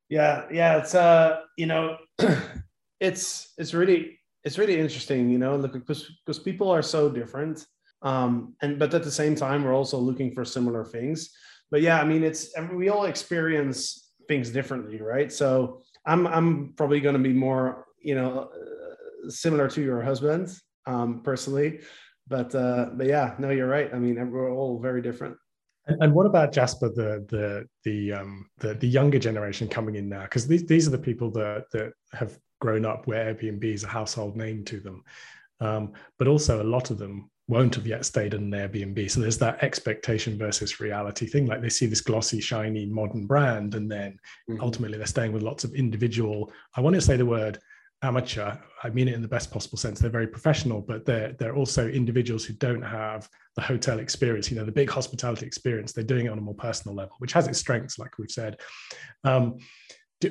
Yeah 0.10 0.45
yeah 0.51 0.77
it's 0.80 0.93
uh 0.93 1.41
you 1.58 1.67
know 1.67 1.97
it's 3.02 3.54
it's 3.58 3.74
really 3.74 4.18
it's 4.46 4.58
really 4.58 4.80
interesting 4.80 5.30
you 5.30 5.38
know 5.38 5.58
look 5.58 5.74
because 5.74 6.10
because 6.26 6.40
people 6.40 6.70
are 6.70 6.82
so 6.82 7.10
different 7.10 7.66
um 8.02 8.56
and 8.62 8.80
but 8.80 8.94
at 8.94 9.04
the 9.04 9.12
same 9.12 9.36
time 9.36 9.64
we're 9.64 9.76
also 9.76 9.98
looking 9.98 10.34
for 10.34 10.46
similar 10.46 10.86
things 10.86 11.30
but 11.72 11.82
yeah 11.82 12.00
i 12.00 12.06
mean 12.06 12.24
it's 12.24 12.54
we 12.74 12.88
all 12.88 13.06
experience 13.06 14.14
things 14.30 14.50
differently 14.50 15.02
right 15.02 15.32
so 15.32 15.82
I'm 16.06 16.28
I'm 16.28 16.74
probably 16.76 17.00
going 17.00 17.14
to 17.14 17.22
be 17.22 17.34
more 17.34 17.86
you 18.02 18.16
know 18.16 18.50
uh, 18.54 19.30
similar 19.30 19.68
to 19.70 19.82
your 19.82 20.02
husband 20.02 20.50
um, 20.86 21.22
personally, 21.24 21.82
but 22.28 22.54
uh, 22.56 22.88
but 22.94 23.08
yeah, 23.08 23.36
no, 23.38 23.50
you're 23.50 23.68
right. 23.68 23.94
I 23.94 24.00
mean, 24.00 24.32
we're 24.32 24.52
all 24.52 24.80
very 24.80 25.02
different. 25.02 25.38
And, 25.88 26.02
and 26.04 26.14
what 26.14 26.26
about 26.26 26.52
Jasper, 26.52 26.90
the 26.90 27.26
the 27.30 27.66
the 27.84 28.14
um, 28.14 28.50
the, 28.60 28.74
the 28.76 28.88
younger 28.88 29.20
generation 29.20 29.68
coming 29.68 29.96
in 29.96 30.10
now? 30.10 30.24
Because 30.24 30.48
these 30.48 30.66
these 30.66 30.88
are 30.88 30.92
the 30.92 30.98
people 30.98 31.32
that 31.32 31.66
that 31.74 31.94
have 32.14 32.38
grown 32.62 32.86
up 32.86 33.08
where 33.08 33.34
Airbnb 33.34 33.65
is 33.65 33.84
a 33.84 33.88
household 33.88 34.38
name 34.38 34.63
to 34.65 34.80
them, 34.80 35.04
um, 35.60 35.91
but 36.17 36.30
also 36.30 36.62
a 36.62 36.63
lot 36.63 36.91
of 36.91 36.97
them 36.97 37.30
won't 37.50 37.76
have 37.76 37.86
yet 37.86 38.06
stayed 38.06 38.34
in 38.34 38.54
an 38.54 38.69
Airbnb. 38.69 39.12
So 39.12 39.19
there's 39.19 39.38
that 39.39 39.62
expectation 39.62 40.38
versus 40.38 40.80
reality 40.80 41.28
thing. 41.28 41.47
Like 41.47 41.62
they 41.62 41.67
see 41.67 41.86
this 41.86 42.00
glossy, 42.00 42.39
shiny, 42.39 42.86
modern 42.86 43.26
brand, 43.26 43.76
and 43.76 43.91
then 43.91 44.17
mm-hmm. 44.50 44.62
ultimately 44.62 44.97
they're 44.97 45.06
staying 45.06 45.34
with 45.34 45.43
lots 45.43 45.65
of 45.65 45.74
individual. 45.74 46.50
I 46.78 46.82
want 46.82 46.93
to 46.95 47.02
say 47.02 47.17
the 47.17 47.26
word 47.26 47.60
amateur. 48.04 48.56
I 48.84 48.89
mean 48.89 49.10
it 49.10 49.15
in 49.15 49.21
the 49.21 49.28
best 49.28 49.52
possible 49.52 49.78
sense. 49.78 50.00
They're 50.00 50.10
very 50.10 50.28
professional, 50.28 50.82
but 50.82 51.06
they're 51.06 51.34
they're 51.34 51.56
also 51.56 51.89
individuals 51.89 52.45
who 52.45 52.54
don't 52.54 52.82
have 52.82 53.28
the 53.56 53.62
hotel 53.62 54.00
experience. 54.00 54.50
You 54.50 54.58
know, 54.58 54.65
the 54.65 54.71
big 54.71 54.89
hospitality 54.89 55.45
experience. 55.45 55.91
They're 55.91 56.04
doing 56.04 56.28
it 56.28 56.30
on 56.30 56.38
a 56.38 56.41
more 56.41 56.56
personal 56.56 56.95
level, 56.95 57.15
which 57.19 57.34
has 57.34 57.47
its 57.47 57.60
strengths, 57.60 58.00
like 58.00 58.17
we've 58.17 58.32
said. 58.32 58.58
Um, 59.26 59.58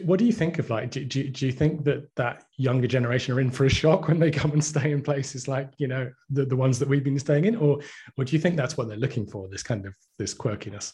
what 0.05 0.19
do 0.19 0.25
you 0.25 0.33
think 0.33 0.59
of 0.59 0.71
like 0.71 0.91
do, 0.91 1.05
do, 1.05 1.29
do 1.29 1.47
you 1.47 1.53
think 1.53 1.85
that 1.85 2.09
that 2.17 2.45
younger 2.57 2.87
generation 2.87 3.35
are 3.35 3.41
in 3.41 3.51
for 3.51 3.65
a 3.65 3.71
shock 3.71 4.09
when 4.09 4.19
they 4.19 4.31
come 4.41 4.53
and 4.53 4.65
stay 4.65 4.93
in 4.93 5.03
places 5.03 5.49
like 5.49 5.71
you 5.79 5.89
know 5.89 6.11
the, 6.31 6.45
the 6.45 6.57
ones 6.57 6.79
that 6.79 6.89
we've 6.89 7.05
been 7.05 7.19
staying 7.19 7.45
in? 7.45 7.57
Or 7.57 7.81
or 8.17 8.25
do 8.25 8.33
you 8.35 8.41
think 8.41 8.57
that's 8.57 8.77
what 8.77 8.89
they're 8.89 8.97
looking 8.97 9.27
for 9.27 9.49
this 9.49 9.63
kind 9.63 9.87
of 9.87 9.95
this 10.19 10.35
quirkiness? 10.35 10.93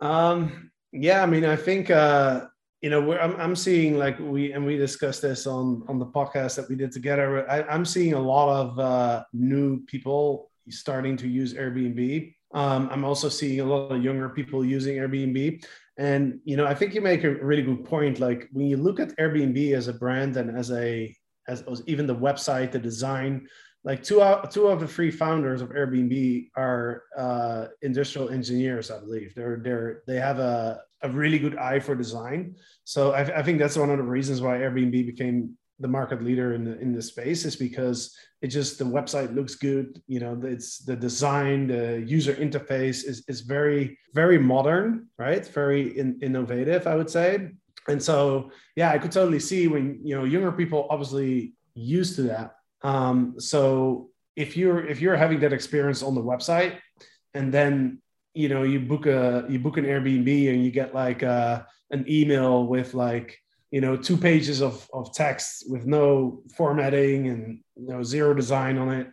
Um 0.00 0.70
yeah 0.92 1.22
i 1.22 1.26
mean 1.26 1.44
i 1.44 1.56
think 1.56 1.90
uh 1.90 2.46
you 2.80 2.90
know 2.90 3.12
I'm, 3.18 3.36
I'm 3.36 3.56
seeing 3.56 3.98
like 3.98 4.18
we 4.18 4.52
and 4.52 4.64
we 4.64 4.76
discussed 4.76 5.22
this 5.22 5.46
on 5.46 5.84
on 5.88 5.98
the 5.98 6.06
podcast 6.06 6.56
that 6.56 6.68
we 6.68 6.74
did 6.74 6.92
together 6.92 7.48
I, 7.50 7.62
i'm 7.62 7.84
seeing 7.84 8.14
a 8.14 8.20
lot 8.20 8.48
of 8.48 8.78
uh 8.78 9.24
new 9.32 9.84
people 9.84 10.50
starting 10.68 11.16
to 11.16 11.28
use 11.28 11.54
airbnb. 11.54 12.34
Um, 12.52 12.88
i'm 12.90 13.04
also 13.04 13.28
seeing 13.28 13.60
a 13.60 13.64
lot 13.64 13.92
of 13.92 14.02
younger 14.02 14.28
people 14.28 14.64
using 14.64 14.96
airbnb 14.96 15.64
and 16.00 16.40
you 16.44 16.56
know, 16.56 16.66
I 16.66 16.74
think 16.74 16.94
you 16.94 17.02
make 17.02 17.24
a 17.24 17.34
really 17.44 17.62
good 17.62 17.84
point. 17.84 18.20
Like 18.20 18.48
when 18.52 18.66
you 18.66 18.78
look 18.78 18.98
at 19.00 19.14
Airbnb 19.18 19.74
as 19.74 19.86
a 19.86 19.92
brand 19.92 20.34
and 20.38 20.56
as 20.56 20.72
a 20.72 21.14
as, 21.46 21.62
as 21.70 21.82
even 21.86 22.06
the 22.06 22.16
website, 22.16 22.72
the 22.72 22.78
design, 22.78 23.46
like 23.84 24.02
two 24.02 24.22
out 24.22 24.50
two 24.50 24.68
of 24.68 24.80
the 24.80 24.88
three 24.88 25.10
founders 25.10 25.60
of 25.60 25.68
Airbnb 25.68 26.48
are 26.56 27.02
uh, 27.18 27.66
industrial 27.82 28.30
engineers, 28.30 28.90
I 28.90 28.98
believe. 28.98 29.34
They're 29.34 29.60
they're 29.62 30.02
they 30.06 30.16
have 30.16 30.38
a 30.38 30.80
a 31.02 31.10
really 31.10 31.38
good 31.38 31.56
eye 31.56 31.80
for 31.80 31.94
design. 31.94 32.56
So 32.84 33.12
I, 33.12 33.20
I 33.38 33.42
think 33.42 33.58
that's 33.58 33.76
one 33.76 33.90
of 33.90 33.98
the 33.98 34.02
reasons 34.02 34.40
why 34.40 34.56
Airbnb 34.56 35.04
became 35.04 35.58
the 35.80 35.88
market 35.88 36.22
leader 36.22 36.54
in 36.54 36.64
the 36.64 36.78
in 36.78 36.92
the 36.92 37.02
space 37.02 37.44
is 37.44 37.56
because 37.56 38.14
it 38.42 38.48
just 38.48 38.78
the 38.78 38.84
website 38.84 39.34
looks 39.34 39.54
good 39.54 40.00
you 40.06 40.20
know 40.20 40.38
it's 40.44 40.78
the 40.78 40.96
design 40.96 41.66
the 41.66 42.02
user 42.06 42.34
interface 42.34 43.04
is, 43.04 43.24
is 43.28 43.40
very 43.40 43.98
very 44.14 44.38
modern 44.38 45.08
right? 45.18 45.46
Very 45.46 45.98
in, 45.98 46.18
innovative 46.22 46.86
i 46.86 46.94
would 46.94 47.10
say. 47.10 47.50
And 47.88 48.02
so 48.02 48.50
yeah 48.76 48.90
i 48.90 48.98
could 48.98 49.12
totally 49.12 49.40
see 49.40 49.66
when 49.68 50.00
you 50.04 50.14
know 50.16 50.24
younger 50.24 50.52
people 50.52 50.86
obviously 50.90 51.54
used 51.74 52.16
to 52.16 52.22
that. 52.22 52.56
Um, 52.82 53.34
so 53.38 54.10
if 54.36 54.56
you're 54.56 54.84
if 54.86 55.00
you're 55.00 55.16
having 55.16 55.40
that 55.40 55.52
experience 55.52 56.02
on 56.02 56.14
the 56.14 56.22
website 56.22 56.78
and 57.34 57.52
then 57.52 58.00
you 58.34 58.48
know 58.48 58.62
you 58.62 58.80
book 58.80 59.06
a 59.06 59.44
you 59.48 59.58
book 59.58 59.76
an 59.76 59.84
airbnb 59.84 60.52
and 60.52 60.64
you 60.64 60.70
get 60.70 60.94
like 60.94 61.22
uh, 61.22 61.62
an 61.90 62.04
email 62.08 62.66
with 62.66 62.94
like 62.94 63.38
you 63.70 63.80
know 63.80 63.96
two 63.96 64.16
pages 64.16 64.60
of, 64.60 64.88
of 64.92 65.12
text 65.14 65.64
with 65.68 65.86
no 65.86 66.42
formatting 66.56 67.28
and 67.28 67.60
you 67.76 67.88
know 67.88 68.02
zero 68.02 68.34
design 68.34 68.78
on 68.78 68.90
it. 68.92 69.08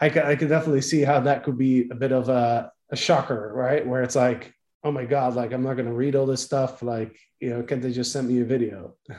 I 0.00 0.08
could, 0.08 0.22
I 0.24 0.36
could 0.36 0.48
definitely 0.48 0.82
see 0.82 1.02
how 1.02 1.20
that 1.20 1.42
could 1.42 1.58
be 1.58 1.88
a 1.90 1.94
bit 1.94 2.12
of 2.12 2.28
a, 2.28 2.70
a 2.90 2.96
shocker 2.96 3.52
right? 3.54 3.86
Where 3.86 4.02
it's 4.02 4.16
like 4.16 4.54
oh 4.84 4.92
my 4.92 5.04
god 5.04 5.34
like 5.34 5.52
i'm 5.52 5.64
not 5.64 5.74
going 5.74 5.88
to 5.88 5.92
read 5.92 6.16
all 6.16 6.26
this 6.26 6.42
stuff. 6.42 6.82
Like 6.82 7.18
you 7.40 7.50
know 7.50 7.62
can't 7.62 7.82
they 7.82 7.92
just 7.92 8.12
send 8.12 8.28
me 8.28 8.40
a 8.40 8.44
video? 8.44 8.94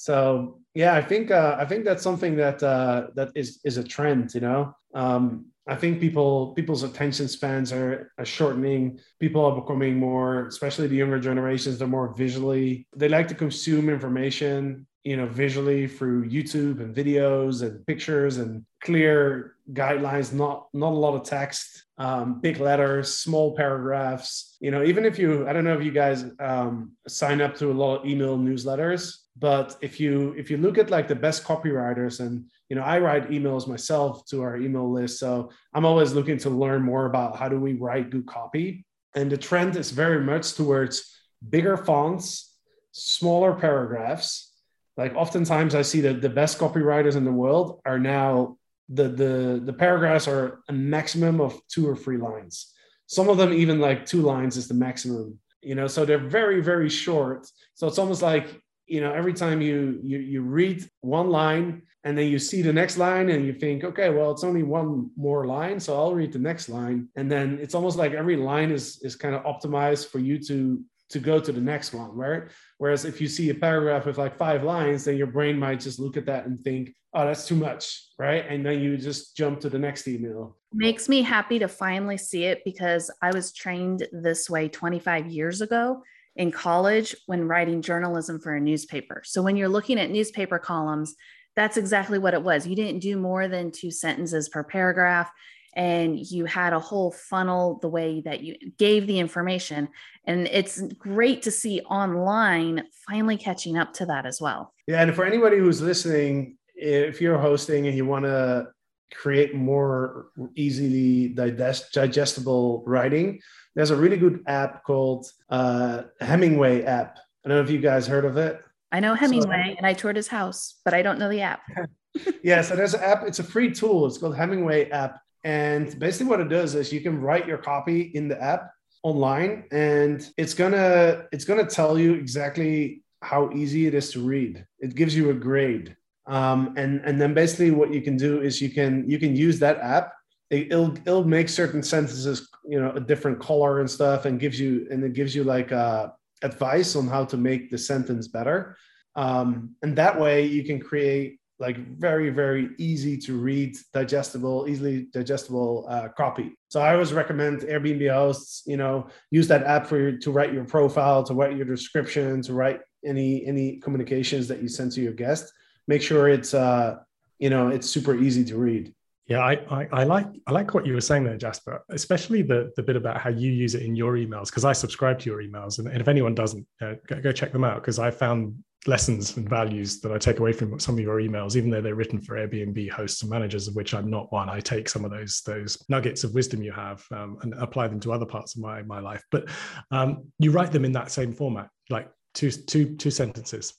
So 0.00 0.57
yeah 0.74 0.94
i 0.94 1.02
think 1.02 1.30
uh, 1.30 1.56
i 1.58 1.64
think 1.64 1.84
that's 1.84 2.02
something 2.02 2.36
that 2.36 2.62
uh, 2.62 3.08
that 3.14 3.30
is 3.34 3.60
is 3.64 3.76
a 3.76 3.84
trend 3.84 4.34
you 4.34 4.40
know 4.40 4.74
um, 4.94 5.46
I 5.68 5.76
think 5.76 6.00
people 6.00 6.54
people's 6.54 6.82
attention 6.82 7.28
spans 7.28 7.72
are, 7.72 8.10
are, 8.16 8.24
shortening. 8.24 8.98
People 9.20 9.44
are 9.44 9.60
becoming 9.60 9.98
more, 9.98 10.46
especially 10.46 10.86
the 10.86 10.96
younger 10.96 11.20
generations, 11.20 11.78
they're 11.78 11.86
more 11.86 12.14
visually. 12.16 12.86
They 12.96 13.10
like 13.10 13.28
to 13.28 13.34
consume 13.34 13.90
information, 13.90 14.86
you 15.04 15.18
know, 15.18 15.26
visually 15.26 15.86
through 15.86 16.30
YouTube 16.30 16.80
and 16.80 16.96
videos 16.96 17.62
and 17.62 17.86
pictures 17.86 18.38
and 18.38 18.64
clear 18.82 19.56
guidelines. 19.74 20.32
Not 20.32 20.68
not 20.72 20.92
a 20.94 21.00
lot 21.04 21.14
of 21.14 21.24
text, 21.24 21.84
um, 21.98 22.40
big 22.40 22.60
letters, 22.60 23.14
small 23.14 23.54
paragraphs. 23.54 24.56
You 24.60 24.70
know, 24.70 24.82
even 24.82 25.04
if 25.04 25.18
you, 25.18 25.46
I 25.46 25.52
don't 25.52 25.64
know 25.64 25.76
if 25.76 25.84
you 25.84 25.92
guys 25.92 26.24
um, 26.40 26.92
sign 27.06 27.42
up 27.42 27.54
to 27.56 27.70
a 27.70 27.74
lot 27.74 27.96
of 27.96 28.06
email 28.06 28.38
newsletters, 28.38 29.14
but 29.38 29.76
if 29.80 30.00
you 30.00 30.34
if 30.36 30.50
you 30.50 30.56
look 30.56 30.78
at 30.78 30.90
like 30.90 31.06
the 31.06 31.14
best 31.14 31.44
copywriters 31.44 32.20
and 32.20 32.44
you 32.68 32.76
know 32.76 32.82
i 32.82 32.98
write 32.98 33.30
emails 33.30 33.68
myself 33.68 34.24
to 34.26 34.42
our 34.42 34.56
email 34.56 34.90
list 34.90 35.18
so 35.18 35.50
i'm 35.74 35.84
always 35.84 36.12
looking 36.12 36.38
to 36.38 36.50
learn 36.50 36.82
more 36.82 37.06
about 37.06 37.36
how 37.36 37.48
do 37.48 37.58
we 37.58 37.74
write 37.74 38.10
good 38.10 38.26
copy. 38.26 38.84
And 39.14 39.32
the 39.32 39.36
trend 39.36 39.74
is 39.76 39.90
very 39.90 40.20
much 40.20 40.54
towards 40.54 41.16
bigger 41.48 41.76
fonts 41.76 42.54
smaller 42.92 43.54
paragraphs. 43.54 44.52
Like 44.96 45.14
oftentimes 45.14 45.74
i 45.74 45.82
see 45.82 46.00
that 46.02 46.20
the 46.20 46.28
best 46.28 46.58
copywriters 46.58 47.16
in 47.16 47.24
the 47.24 47.32
world 47.32 47.80
are 47.84 47.98
now 47.98 48.56
the 48.88 49.08
the 49.08 49.60
the 49.64 49.72
paragraphs 49.72 50.26
are 50.26 50.60
a 50.68 50.72
maximum 50.72 51.40
of 51.40 51.60
two 51.68 51.86
or 51.88 51.96
three 51.96 52.16
lines. 52.16 52.72
Some 53.06 53.28
of 53.28 53.36
them 53.36 53.52
even 53.52 53.78
like 53.80 54.04
two 54.04 54.22
lines 54.22 54.56
is 54.56 54.68
the 54.68 54.74
maximum 54.74 55.38
you 55.60 55.74
know 55.74 55.86
so 55.86 56.04
they're 56.04 56.28
very 56.40 56.60
very 56.60 56.88
short. 56.88 57.46
So 57.74 57.86
it's 57.86 57.98
almost 57.98 58.22
like 58.22 58.60
you 58.88 59.00
know 59.00 59.12
every 59.12 59.34
time 59.34 59.60
you 59.60 60.00
you 60.02 60.18
you 60.18 60.42
read 60.42 60.84
one 61.02 61.28
line 61.30 61.82
and 62.04 62.16
then 62.16 62.28
you 62.28 62.38
see 62.38 62.62
the 62.62 62.72
next 62.72 62.96
line 62.96 63.28
and 63.28 63.44
you 63.44 63.52
think 63.52 63.84
okay 63.84 64.08
well 64.10 64.30
it's 64.30 64.44
only 64.44 64.62
one 64.62 65.10
more 65.16 65.46
line 65.46 65.78
so 65.78 65.96
i'll 65.96 66.14
read 66.14 66.32
the 66.32 66.38
next 66.38 66.68
line. 66.68 67.08
And 67.16 67.30
then 67.30 67.58
it's 67.60 67.74
almost 67.74 67.98
like 67.98 68.12
every 68.12 68.36
line 68.36 68.70
is 68.70 69.00
is 69.02 69.16
kind 69.16 69.34
of 69.34 69.42
optimized 69.44 70.08
for 70.08 70.18
you 70.18 70.38
to 70.44 70.82
to 71.10 71.18
go 71.18 71.40
to 71.40 71.52
the 71.52 71.60
next 71.60 71.94
one 71.94 72.10
right? 72.12 72.44
Whereas 72.78 73.04
if 73.04 73.20
you 73.20 73.28
see 73.28 73.50
a 73.50 73.54
paragraph 73.54 74.06
with 74.06 74.18
like 74.18 74.36
five 74.36 74.62
lines 74.64 75.04
then 75.04 75.16
your 75.16 75.26
brain 75.26 75.58
might 75.58 75.80
just 75.80 75.98
look 75.98 76.16
at 76.16 76.26
that 76.26 76.46
and 76.46 76.62
think 76.62 76.94
oh 77.14 77.26
that's 77.26 77.46
too 77.46 77.56
much 77.56 78.06
right? 78.18 78.44
And 78.48 78.64
then 78.64 78.80
you 78.80 78.96
just 78.96 79.36
jump 79.36 79.60
to 79.60 79.68
the 79.68 79.78
next 79.78 80.08
email. 80.08 80.56
Makes 80.72 81.08
me 81.08 81.22
happy 81.22 81.58
to 81.58 81.68
finally 81.68 82.18
see 82.18 82.44
it 82.44 82.62
because 82.64 83.10
i 83.22 83.30
was 83.32 83.52
trained 83.52 84.06
this 84.12 84.48
way 84.48 84.68
25 84.68 85.26
years 85.26 85.60
ago 85.60 86.02
in 86.38 86.50
college 86.50 87.14
when 87.26 87.46
writing 87.46 87.82
journalism 87.82 88.40
for 88.40 88.54
a 88.54 88.60
newspaper. 88.60 89.22
So 89.24 89.42
when 89.42 89.56
you're 89.56 89.68
looking 89.68 89.98
at 89.98 90.10
newspaper 90.10 90.58
columns, 90.58 91.14
that's 91.54 91.76
exactly 91.76 92.18
what 92.18 92.32
it 92.32 92.42
was. 92.42 92.66
You 92.66 92.76
didn't 92.76 93.00
do 93.00 93.18
more 93.18 93.48
than 93.48 93.70
two 93.70 93.90
sentences 93.90 94.48
per 94.48 94.64
paragraph 94.64 95.30
and 95.74 96.18
you 96.18 96.46
had 96.46 96.72
a 96.72 96.78
whole 96.78 97.12
funnel 97.12 97.78
the 97.82 97.88
way 97.88 98.22
that 98.22 98.40
you 98.40 98.56
gave 98.78 99.06
the 99.06 99.18
information 99.18 99.86
and 100.24 100.48
it's 100.48 100.80
great 100.94 101.42
to 101.42 101.50
see 101.50 101.80
online 101.82 102.84
finally 103.06 103.36
catching 103.36 103.76
up 103.76 103.92
to 103.92 104.06
that 104.06 104.24
as 104.24 104.40
well 104.40 104.72
yeah 104.86 105.02
and 105.02 105.14
for 105.14 105.26
anybody 105.26 105.58
who's 105.58 105.82
listening 105.82 106.56
if 106.74 107.20
you're 107.20 107.38
hosting 107.38 107.86
and 107.86 107.94
you 107.94 108.06
want 108.06 108.24
to 108.24 108.66
create 109.14 109.54
more 109.54 110.28
easily 110.54 111.28
digest, 111.28 111.92
digestible 111.92 112.82
writing, 112.86 113.40
there's 113.78 113.90
a 113.90 113.96
really 113.96 114.16
good 114.16 114.42
app 114.48 114.82
called 114.82 115.30
uh, 115.50 116.02
Hemingway 116.20 116.82
app. 116.82 117.16
I 117.44 117.48
don't 117.48 117.58
know 117.58 117.62
if 117.62 117.70
you 117.70 117.78
guys 117.78 118.08
heard 118.08 118.24
of 118.24 118.36
it. 118.36 118.60
I 118.90 118.98
know 118.98 119.14
Hemingway 119.14 119.66
so, 119.68 119.76
and 119.76 119.86
I 119.86 119.92
toured 119.92 120.16
his 120.16 120.26
house, 120.26 120.80
but 120.84 120.94
I 120.94 121.02
don't 121.02 121.16
know 121.16 121.28
the 121.28 121.42
app. 121.42 121.60
yeah, 122.42 122.60
so 122.60 122.74
there's 122.74 122.94
an 122.94 123.04
app. 123.04 123.22
It's 123.24 123.38
a 123.38 123.44
free 123.44 123.70
tool. 123.70 124.06
It's 124.06 124.18
called 124.18 124.34
Hemingway 124.34 124.90
app. 124.90 125.20
And 125.44 125.96
basically 125.96 126.26
what 126.26 126.40
it 126.40 126.48
does 126.48 126.74
is 126.74 126.92
you 126.92 127.00
can 127.00 127.20
write 127.20 127.46
your 127.46 127.58
copy 127.58 128.10
in 128.14 128.26
the 128.26 128.42
app 128.42 128.68
online 129.04 129.62
and 129.70 130.28
it's 130.36 130.54
gonna 130.54 131.26
it's 131.30 131.44
gonna 131.44 131.64
tell 131.64 131.96
you 131.96 132.14
exactly 132.14 133.04
how 133.22 133.48
easy 133.52 133.86
it 133.86 133.94
is 133.94 134.10
to 134.14 134.20
read. 134.20 134.66
It 134.80 134.96
gives 134.96 135.14
you 135.14 135.30
a 135.30 135.34
grade. 135.34 135.96
Um, 136.26 136.74
and 136.76 137.00
and 137.04 137.20
then 137.20 137.32
basically 137.32 137.70
what 137.70 137.94
you 137.94 138.02
can 138.02 138.16
do 138.16 138.40
is 138.40 138.60
you 138.60 138.70
can 138.70 139.08
you 139.08 139.20
can 139.20 139.36
use 139.36 139.60
that 139.60 139.78
app 139.78 140.14
it'll 140.50 140.96
it'll 140.98 141.24
make 141.24 141.48
certain 141.48 141.82
sentences 141.82 142.48
you 142.66 142.80
know 142.80 142.92
a 142.92 143.00
different 143.00 143.40
color 143.40 143.80
and 143.80 143.90
stuff 143.90 144.24
and 144.24 144.40
gives 144.40 144.58
you 144.58 144.86
and 144.90 145.04
it 145.04 145.12
gives 145.12 145.34
you 145.34 145.44
like 145.44 145.72
uh, 145.72 146.08
advice 146.42 146.96
on 146.96 147.06
how 147.06 147.24
to 147.24 147.36
make 147.36 147.70
the 147.70 147.78
sentence 147.78 148.28
better. 148.28 148.76
Um, 149.16 149.74
and 149.82 149.96
that 149.96 150.18
way 150.20 150.46
you 150.46 150.64
can 150.64 150.80
create 150.80 151.40
like 151.60 151.76
very 151.98 152.30
very 152.30 152.70
easy 152.78 153.18
to 153.18 153.36
read 153.36 153.76
digestible 153.92 154.66
easily 154.68 155.08
digestible 155.12 155.86
uh, 155.88 156.08
copy. 156.16 156.56
So 156.68 156.80
i 156.80 156.92
always 156.92 157.12
recommend 157.12 157.62
airbnb 157.62 158.08
hosts 158.12 158.62
you 158.64 158.76
know 158.76 159.08
use 159.30 159.48
that 159.48 159.64
app 159.64 159.86
for 159.86 159.98
your, 159.98 160.12
to 160.18 160.30
write 160.30 160.52
your 160.52 160.64
profile 160.64 161.24
to 161.24 161.34
write 161.34 161.56
your 161.56 161.66
description 161.66 162.42
to 162.42 162.52
write 162.52 162.80
any 163.04 163.44
any 163.44 163.78
communications 163.78 164.46
that 164.48 164.62
you 164.62 164.68
send 164.68 164.92
to 164.92 165.00
your 165.00 165.14
guest. 165.14 165.52
Make 165.88 166.02
sure 166.02 166.28
it's 166.28 166.54
uh 166.54 166.98
you 167.38 167.50
know 167.50 167.68
it's 167.68 167.90
super 167.90 168.14
easy 168.14 168.44
to 168.44 168.56
read 168.56 168.94
yeah, 169.28 169.40
I, 169.40 169.52
I, 169.70 169.88
I, 169.92 170.04
like 170.04 170.26
I 170.46 170.52
like 170.52 170.72
what 170.72 170.86
you 170.86 170.94
were 170.94 171.02
saying 171.02 171.24
there, 171.24 171.36
Jasper, 171.36 171.84
especially 171.90 172.40
the, 172.40 172.72
the 172.76 172.82
bit 172.82 172.96
about 172.96 173.20
how 173.20 173.28
you 173.28 173.52
use 173.52 173.74
it 173.74 173.82
in 173.82 173.94
your 173.94 174.14
emails, 174.14 174.46
because 174.46 174.64
I 174.64 174.72
subscribe 174.72 175.18
to 175.20 175.30
your 175.30 175.42
emails. 175.42 175.78
And, 175.78 175.86
and 175.86 176.00
if 176.00 176.08
anyone 176.08 176.34
doesn't, 176.34 176.66
uh, 176.80 176.94
go, 177.06 177.20
go, 177.20 177.32
check 177.32 177.52
them 177.52 177.62
out, 177.62 177.76
because 177.82 177.98
I 177.98 178.10
found 178.10 178.54
lessons 178.86 179.36
and 179.36 179.46
values 179.46 180.00
that 180.00 180.12
I 180.12 180.18
take 180.18 180.38
away 180.38 180.52
from 180.54 180.80
some 180.80 180.94
of 180.94 181.00
your 181.00 181.20
emails, 181.20 181.56
even 181.56 181.68
though 181.68 181.82
they're 181.82 181.94
written 181.94 182.20
for 182.20 182.36
Airbnb 182.36 182.90
hosts 182.90 183.20
and 183.20 183.30
managers, 183.30 183.68
of 183.68 183.76
which 183.76 183.92
I'm 183.92 184.08
not 184.08 184.32
one. 184.32 184.48
I 184.48 184.60
take 184.60 184.88
some 184.88 185.04
of 185.04 185.10
those 185.10 185.42
those 185.44 185.76
nuggets 185.90 186.24
of 186.24 186.32
wisdom 186.32 186.62
you 186.62 186.72
have 186.72 187.04
um, 187.10 187.36
and 187.42 187.52
apply 187.54 187.88
them 187.88 188.00
to 188.00 188.12
other 188.12 188.26
parts 188.26 188.56
of 188.56 188.62
my, 188.62 188.82
my 188.82 189.00
life. 189.00 189.22
But 189.30 189.50
um, 189.90 190.24
you 190.38 190.52
write 190.52 190.72
them 190.72 190.86
in 190.86 190.92
that 190.92 191.10
same 191.10 191.32
format, 191.32 191.68
like 191.90 192.08
two, 192.32 192.50
two, 192.50 192.96
two 192.96 193.10
sentences. 193.10 193.74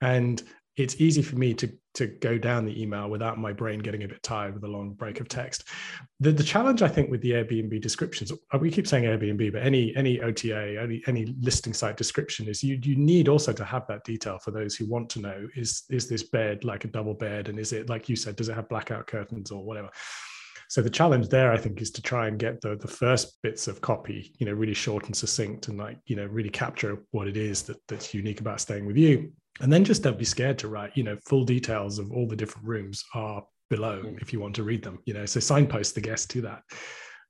And 0.00 0.42
it's 0.76 1.00
easy 1.00 1.22
for 1.22 1.36
me 1.36 1.52
to 1.54 1.70
to 1.94 2.06
go 2.06 2.38
down 2.38 2.64
the 2.64 2.80
email 2.80 3.10
without 3.10 3.38
my 3.38 3.52
brain 3.52 3.78
getting 3.78 4.04
a 4.04 4.08
bit 4.08 4.22
tired 4.22 4.54
with 4.54 4.64
a 4.64 4.68
long 4.68 4.94
break 4.94 5.20
of 5.20 5.28
text. 5.28 5.64
The, 6.20 6.32
the 6.32 6.42
challenge 6.42 6.80
I 6.80 6.88
think 6.88 7.10
with 7.10 7.20
the 7.20 7.32
Airbnb 7.32 7.82
descriptions, 7.82 8.32
uh, 8.32 8.56
we 8.56 8.70
keep 8.70 8.86
saying 8.86 9.04
Airbnb, 9.04 9.52
but 9.52 9.62
any 9.62 9.94
any 9.94 10.20
OTA, 10.20 10.80
any 10.80 11.02
any 11.06 11.34
listing 11.40 11.74
site 11.74 11.98
description 11.98 12.48
is 12.48 12.64
you 12.64 12.78
you 12.82 12.96
need 12.96 13.28
also 13.28 13.52
to 13.52 13.64
have 13.64 13.86
that 13.88 14.04
detail 14.04 14.38
for 14.38 14.50
those 14.50 14.74
who 14.74 14.86
want 14.86 15.10
to 15.10 15.20
know 15.20 15.46
is 15.54 15.84
is 15.90 16.08
this 16.08 16.22
bed 16.22 16.64
like 16.64 16.84
a 16.84 16.88
double 16.88 17.14
bed 17.14 17.48
and 17.48 17.58
is 17.58 17.72
it 17.72 17.90
like 17.90 18.08
you 18.08 18.16
said 18.16 18.36
does 18.36 18.48
it 18.48 18.54
have 18.54 18.68
blackout 18.68 19.06
curtains 19.06 19.50
or 19.50 19.62
whatever. 19.62 19.90
So 20.68 20.80
the 20.80 20.88
challenge 20.88 21.28
there, 21.28 21.52
I 21.52 21.58
think, 21.58 21.82
is 21.82 21.90
to 21.90 22.00
try 22.00 22.28
and 22.28 22.38
get 22.38 22.62
the 22.62 22.76
the 22.76 22.88
first 22.88 23.42
bits 23.42 23.68
of 23.68 23.82
copy, 23.82 24.34
you 24.38 24.46
know, 24.46 24.52
really 24.52 24.72
short 24.72 25.04
and 25.04 25.14
succinct, 25.14 25.68
and 25.68 25.76
like 25.76 25.98
you 26.06 26.16
know, 26.16 26.24
really 26.24 26.48
capture 26.48 27.02
what 27.10 27.28
it 27.28 27.36
is 27.36 27.64
that 27.64 27.76
that's 27.88 28.14
unique 28.14 28.40
about 28.40 28.62
staying 28.62 28.86
with 28.86 28.96
you 28.96 29.30
and 29.60 29.72
then 29.72 29.84
just 29.84 30.02
don't 30.02 30.18
be 30.18 30.24
scared 30.24 30.58
to 30.58 30.68
write 30.68 30.96
you 30.96 31.02
know 31.02 31.16
full 31.26 31.44
details 31.44 31.98
of 31.98 32.10
all 32.12 32.26
the 32.26 32.36
different 32.36 32.66
rooms 32.66 33.04
are 33.14 33.44
below 33.70 34.02
mm. 34.02 34.20
if 34.20 34.32
you 34.32 34.40
want 34.40 34.54
to 34.54 34.62
read 34.62 34.82
them 34.82 34.98
you 35.04 35.14
know 35.14 35.26
so 35.26 35.40
signpost 35.40 35.94
the 35.94 36.00
guest 36.00 36.30
to 36.30 36.40
that 36.40 36.62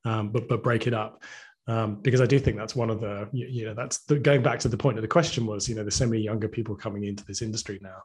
um, 0.05 0.31
but 0.31 0.49
but 0.49 0.63
break 0.63 0.87
it 0.87 0.95
up 0.95 1.23
um, 1.69 2.01
because 2.03 2.21
I 2.21 2.27
do 2.27 2.41
think 2.41 2.57
that's 2.57 2.75
one 2.75 2.91
of 2.91 3.01
the 3.01 3.29
you, 3.33 3.47
you 3.49 3.65
know 3.67 3.75
that's 3.75 4.05
the, 4.05 4.19
going 4.19 4.43
back 4.43 4.59
to 4.61 4.69
the 4.69 4.77
point 4.77 4.99
of 4.99 5.03
the 5.03 5.09
question 5.09 5.47
was 5.47 5.69
you 5.69 5.75
know 5.75 5.83
there's 5.83 5.95
so 5.95 6.07
many 6.07 6.23
younger 6.23 6.49
people 6.49 6.75
coming 6.75 7.05
into 7.05 7.25
this 7.25 7.43
industry 7.43 7.79
now 7.83 7.99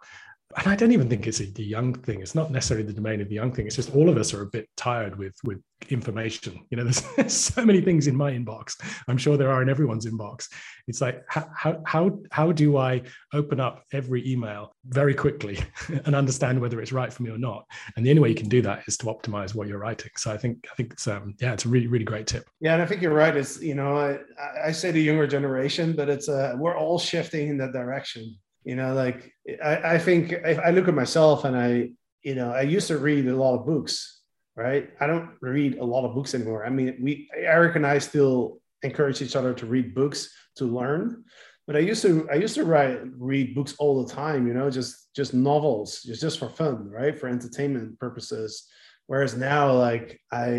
and 0.55 0.67
I 0.67 0.75
don't 0.75 0.93
even 0.93 1.09
think 1.09 1.27
it's 1.27 1.41
a, 1.41 1.45
the 1.45 1.63
young 1.63 1.93
thing. 1.93 2.21
It's 2.21 2.33
not 2.33 2.51
necessarily 2.51 2.85
the 2.85 2.93
domain 2.93 3.19
of 3.19 3.27
the 3.27 3.35
young 3.35 3.51
thing. 3.51 3.67
It's 3.67 3.75
just 3.75 3.93
all 3.93 4.07
of 4.07 4.17
us 4.17 4.33
are 4.33 4.43
a 4.43 4.47
bit 4.47 4.69
tired 4.77 5.17
with 5.17 5.35
with 5.43 5.61
information. 5.89 6.65
You 6.69 6.77
know, 6.77 6.83
there's, 6.85 7.01
there's 7.17 7.33
so 7.33 7.65
many 7.65 7.81
things 7.81 8.07
in 8.07 8.15
my 8.15 8.31
inbox. 8.31 8.75
I'm 9.09 9.17
sure 9.17 9.35
there 9.35 9.51
are 9.51 9.61
in 9.61 9.69
everyone's 9.69 10.05
inbox. 10.05 10.47
It's 10.87 11.01
like 11.01 11.23
how 11.27 11.81
how 11.85 12.19
how 12.31 12.53
do 12.53 12.77
I 12.77 13.01
open 13.33 13.59
up 13.59 13.83
every 13.91 14.25
email 14.25 14.73
very 14.85 15.13
quickly 15.13 15.59
and 16.05 16.15
understand 16.15 16.61
whether 16.61 16.79
it's 16.81 16.93
right 16.93 17.11
for 17.11 17.23
me 17.23 17.29
or 17.29 17.37
not? 17.37 17.65
And 17.97 18.05
the 18.05 18.09
only 18.09 18.21
way 18.21 18.29
you 18.29 18.35
can 18.35 18.49
do 18.49 18.61
that 18.61 18.83
is 18.87 18.95
to 18.99 19.07
optimize 19.07 19.53
what 19.53 19.67
you're 19.67 19.79
writing. 19.79 20.11
So 20.15 20.31
I 20.31 20.37
think 20.37 20.65
I 20.71 20.75
think 20.75 20.93
it's 20.93 21.07
um 21.07 21.35
yeah, 21.41 21.51
it's 21.51 21.65
a 21.65 21.69
really 21.69 21.87
really 21.87 22.05
great 22.05 22.25
tip. 22.25 22.47
Yeah, 22.61 22.73
and 22.73 22.81
I 22.81 22.85
think 22.85 23.01
you're 23.01 23.13
right. 23.13 23.35
It's 23.35 23.61
you 23.61 23.75
know 23.75 23.97
I 23.97 24.19
I 24.63 24.71
say 24.71 24.91
the 24.91 25.01
younger 25.01 25.27
generation, 25.27 25.93
but 25.93 26.07
it's 26.07 26.29
uh 26.29 26.53
we're 26.57 26.77
all 26.77 26.99
shifting 26.99 27.49
in 27.49 27.57
that 27.57 27.73
direction 27.73 28.37
you 28.67 28.75
know 28.75 28.93
like 28.93 29.19
i, 29.63 29.95
I 29.95 29.97
think 29.97 30.33
if 30.33 30.59
i 30.59 30.69
look 30.71 30.87
at 30.89 30.93
myself 31.03 31.45
and 31.45 31.55
i 31.57 31.89
you 32.21 32.35
know 32.35 32.51
i 32.51 32.61
used 32.61 32.89
to 32.89 32.97
read 32.97 33.25
a 33.27 33.35
lot 33.35 33.55
of 33.57 33.65
books 33.65 34.17
right? 34.57 34.89
I 34.99 35.05
don't 35.05 35.29
read 35.39 35.77
a 35.77 35.85
lot 35.85 36.03
of 36.03 36.15
books 36.15 36.33
anymore. 36.33 36.65
I 36.65 36.69
mean 36.69 36.97
we 37.01 37.29
eric 37.35 37.75
and 37.75 37.87
i 37.87 37.99
still 37.99 38.59
encourage 38.83 39.21
each 39.21 39.35
other 39.35 39.53
to 39.53 39.65
read 39.65 39.95
books 39.95 40.19
to 40.57 40.65
learn 40.65 41.23
but 41.65 41.75
i 41.75 41.79
used 41.79 42.01
to 42.01 42.27
i 42.31 42.35
used 42.35 42.55
to 42.55 42.65
write 42.65 42.99
read 43.31 43.55
books 43.55 43.75
all 43.79 44.03
the 44.03 44.13
time 44.13 44.47
you 44.47 44.53
know 44.53 44.69
just 44.69 45.13
just 45.15 45.33
novels 45.33 46.01
just 46.03 46.21
just 46.21 46.39
for 46.39 46.49
fun 46.49 46.89
right? 46.99 47.17
For 47.17 47.27
entertainment 47.29 47.99
purposes. 47.99 48.67
Whereas 49.05 49.33
now 49.37 49.71
like 49.87 50.19
i 50.31 50.49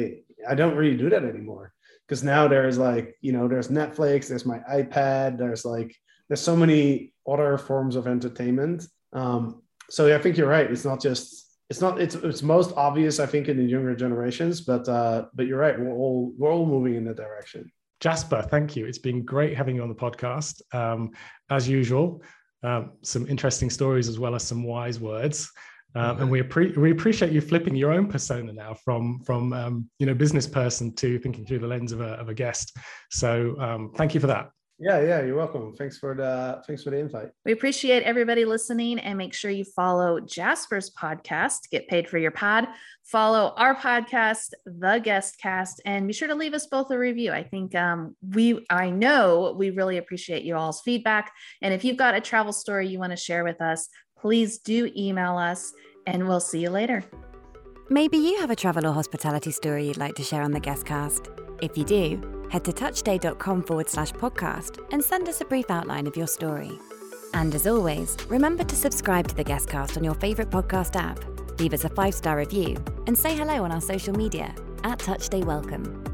i 0.49 0.55
don't 0.55 0.77
really 0.77 0.97
do 0.97 1.11
that 1.11 1.25
anymore. 1.25 1.66
Because 2.07 2.23
now 2.25 2.49
there's 2.49 2.79
like 2.79 3.07
you 3.21 3.33
know 3.33 3.49
there's 3.49 3.68
netflix 3.68 4.29
there's 4.29 4.47
my 4.47 4.61
ipad 4.79 5.37
there's 5.37 5.64
like 5.75 5.92
there's 6.29 6.47
so 6.51 6.57
many 6.57 7.12
other 7.31 7.59
forms 7.59 7.97
of 7.97 8.07
entertainment. 8.07 8.87
Um, 9.12 9.62
so 9.91 10.07
yeah, 10.07 10.17
I 10.17 10.19
think 10.19 10.37
you're 10.37 10.49
right. 10.49 10.71
It's 10.71 10.85
not 10.85 11.01
just 11.01 11.59
it's 11.71 11.81
not 11.81 12.01
it's 12.01 12.14
it's 12.14 12.43
most 12.43 12.73
obvious 12.77 13.21
I 13.21 13.27
think 13.27 13.49
in 13.49 13.57
the 13.57 13.64
younger 13.64 13.95
generations, 13.95 14.61
but 14.61 14.88
uh, 14.88 15.27
but 15.35 15.47
you're 15.47 15.59
right. 15.59 15.79
We're 15.79 15.93
all 15.93 16.33
we're 16.37 16.53
all 16.53 16.67
moving 16.67 16.95
in 16.95 17.05
that 17.05 17.17
direction. 17.17 17.71
Jasper, 18.01 18.43
thank 18.43 18.77
you. 18.77 18.87
It's 18.87 18.99
been 18.99 19.25
great 19.25 19.57
having 19.57 19.77
you 19.77 19.83
on 19.83 19.88
the 19.88 19.95
podcast. 19.95 20.62
Um, 20.73 21.11
as 21.51 21.69
usual, 21.69 22.23
um, 22.62 22.93
some 23.03 23.27
interesting 23.27 23.71
stories 23.71 24.09
as 24.09 24.19
well 24.19 24.35
as 24.35 24.45
some 24.45 24.62
wise 24.62 25.01
words. 25.01 25.51
Um, 25.95 26.21
and 26.21 26.31
we, 26.31 26.43
appre- 26.43 26.77
we 26.77 26.91
appreciate 26.91 27.33
you 27.33 27.41
flipping 27.41 27.75
your 27.75 27.93
own 27.93 28.09
persona 28.09 28.53
now 28.53 28.75
from 28.75 29.21
from 29.25 29.53
um, 29.53 29.91
you 29.99 30.07
know 30.07 30.14
business 30.14 30.47
person 30.47 30.95
to 30.97 31.19
thinking 31.19 31.47
through 31.47 31.61
the 31.61 31.67
lens 31.67 31.93
of 31.93 32.01
a, 32.01 32.12
of 32.21 32.29
a 32.29 32.35
guest. 32.35 32.77
So 33.11 33.59
um, 33.59 33.93
thank 33.97 34.14
you 34.14 34.21
for 34.21 34.27
that. 34.29 34.51
Yeah, 34.81 35.01
yeah, 35.03 35.23
you're 35.23 35.37
welcome. 35.37 35.75
Thanks 35.75 35.99
for 35.99 36.14
the 36.14 36.62
thanks 36.64 36.85
for 36.85 36.91
the 36.91 36.99
invite. 36.99 37.31
We 37.45 37.51
appreciate 37.51 38.05
everybody 38.05 38.45
listening 38.45 39.01
and 39.01 39.19
make 39.19 39.35
sure 39.35 39.51
you 39.51 39.64
follow 39.64 40.21
Jasper's 40.21 40.91
podcast, 40.91 41.69
Get 41.73 41.88
Paid 41.88 42.09
for 42.09 42.17
Your 42.17 42.31
Pad. 42.31 42.69
Follow 43.03 43.55
our 43.57 43.75
podcast, 43.75 44.53
The 44.64 45.01
Guest 45.03 45.38
Cast, 45.43 45.83
and 45.85 46.07
be 46.07 46.12
sure 46.12 46.29
to 46.29 46.35
leave 46.37 46.55
us 46.55 46.67
both 46.67 46.93
a 46.93 46.99
review. 46.99 47.33
I 47.33 47.43
think 47.43 47.75
um, 47.75 48.14
we 48.35 48.64
I 48.71 48.91
know 48.91 49.57
we 49.59 49.71
really 49.71 49.97
appreciate 49.97 50.45
you 50.45 50.55
all's 50.55 50.81
feedback. 50.83 51.33
And 51.61 51.75
if 51.75 51.85
you've 51.85 51.97
got 51.97 52.14
a 52.14 52.21
travel 52.21 52.53
story 52.53 52.87
you 52.87 53.01
want 53.01 53.11
to 53.11 53.17
share 53.17 53.43
with 53.43 53.61
us, 53.61 53.88
please 54.17 54.59
do 54.59 54.93
email 54.97 55.37
us 55.37 55.73
and 56.07 56.29
we'll 56.29 56.41
see 56.41 56.61
you 56.61 56.71
later. 56.71 57.05
Maybe 57.91 58.17
you 58.19 58.38
have 58.38 58.51
a 58.51 58.57
travel 58.57 58.87
or 58.87 58.93
hospitality 58.93 59.51
story 59.51 59.88
you'd 59.88 59.97
like 59.97 60.14
to 60.17 60.23
share 60.23 60.43
on 60.43 60.53
the 60.53 60.61
Guest 60.61 60.87
Cast. 60.87 61.31
If 61.61 61.77
you 61.77 61.85
do, 61.85 62.38
head 62.50 62.64
to 62.64 62.72
touchstay.com 62.72 63.62
forward 63.62 63.88
slash 63.88 64.12
podcast 64.12 64.84
and 64.92 65.02
send 65.02 65.28
us 65.28 65.40
a 65.40 65.44
brief 65.44 65.70
outline 65.70 66.06
of 66.06 66.16
your 66.16 66.26
story. 66.26 66.78
And 67.34 67.54
as 67.54 67.66
always, 67.66 68.16
remember 68.28 68.64
to 68.64 68.76
subscribe 68.76 69.28
to 69.28 69.34
the 69.34 69.44
Guestcast 69.44 69.96
on 69.96 70.04
your 70.04 70.14
favourite 70.14 70.50
podcast 70.50 70.96
app, 70.96 71.18
leave 71.61 71.74
us 71.74 71.84
a 71.84 71.88
five 71.90 72.14
star 72.14 72.37
review, 72.37 72.76
and 73.06 73.16
say 73.16 73.37
hello 73.37 73.64
on 73.64 73.72
our 73.72 73.80
social 73.80 74.14
media 74.14 74.54
at 74.84 74.98
Touchstay 74.98 75.44
Welcome. 75.44 76.04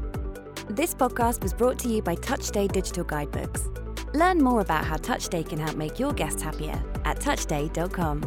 This 0.69 0.93
podcast 0.93 1.43
was 1.43 1.53
brought 1.53 1.77
to 1.79 1.89
you 1.89 2.01
by 2.01 2.15
TouchStay 2.15 2.71
Digital 2.71 3.03
Guidebooks. 3.03 3.69
Learn 4.13 4.39
more 4.39 4.61
about 4.61 4.85
how 4.85 4.97
TouchStay 4.97 5.47
can 5.47 5.59
help 5.59 5.75
make 5.77 5.99
your 5.99 6.11
guests 6.11 6.41
happier 6.41 6.81
at 7.05 7.19
touchstay.com. 7.19 8.21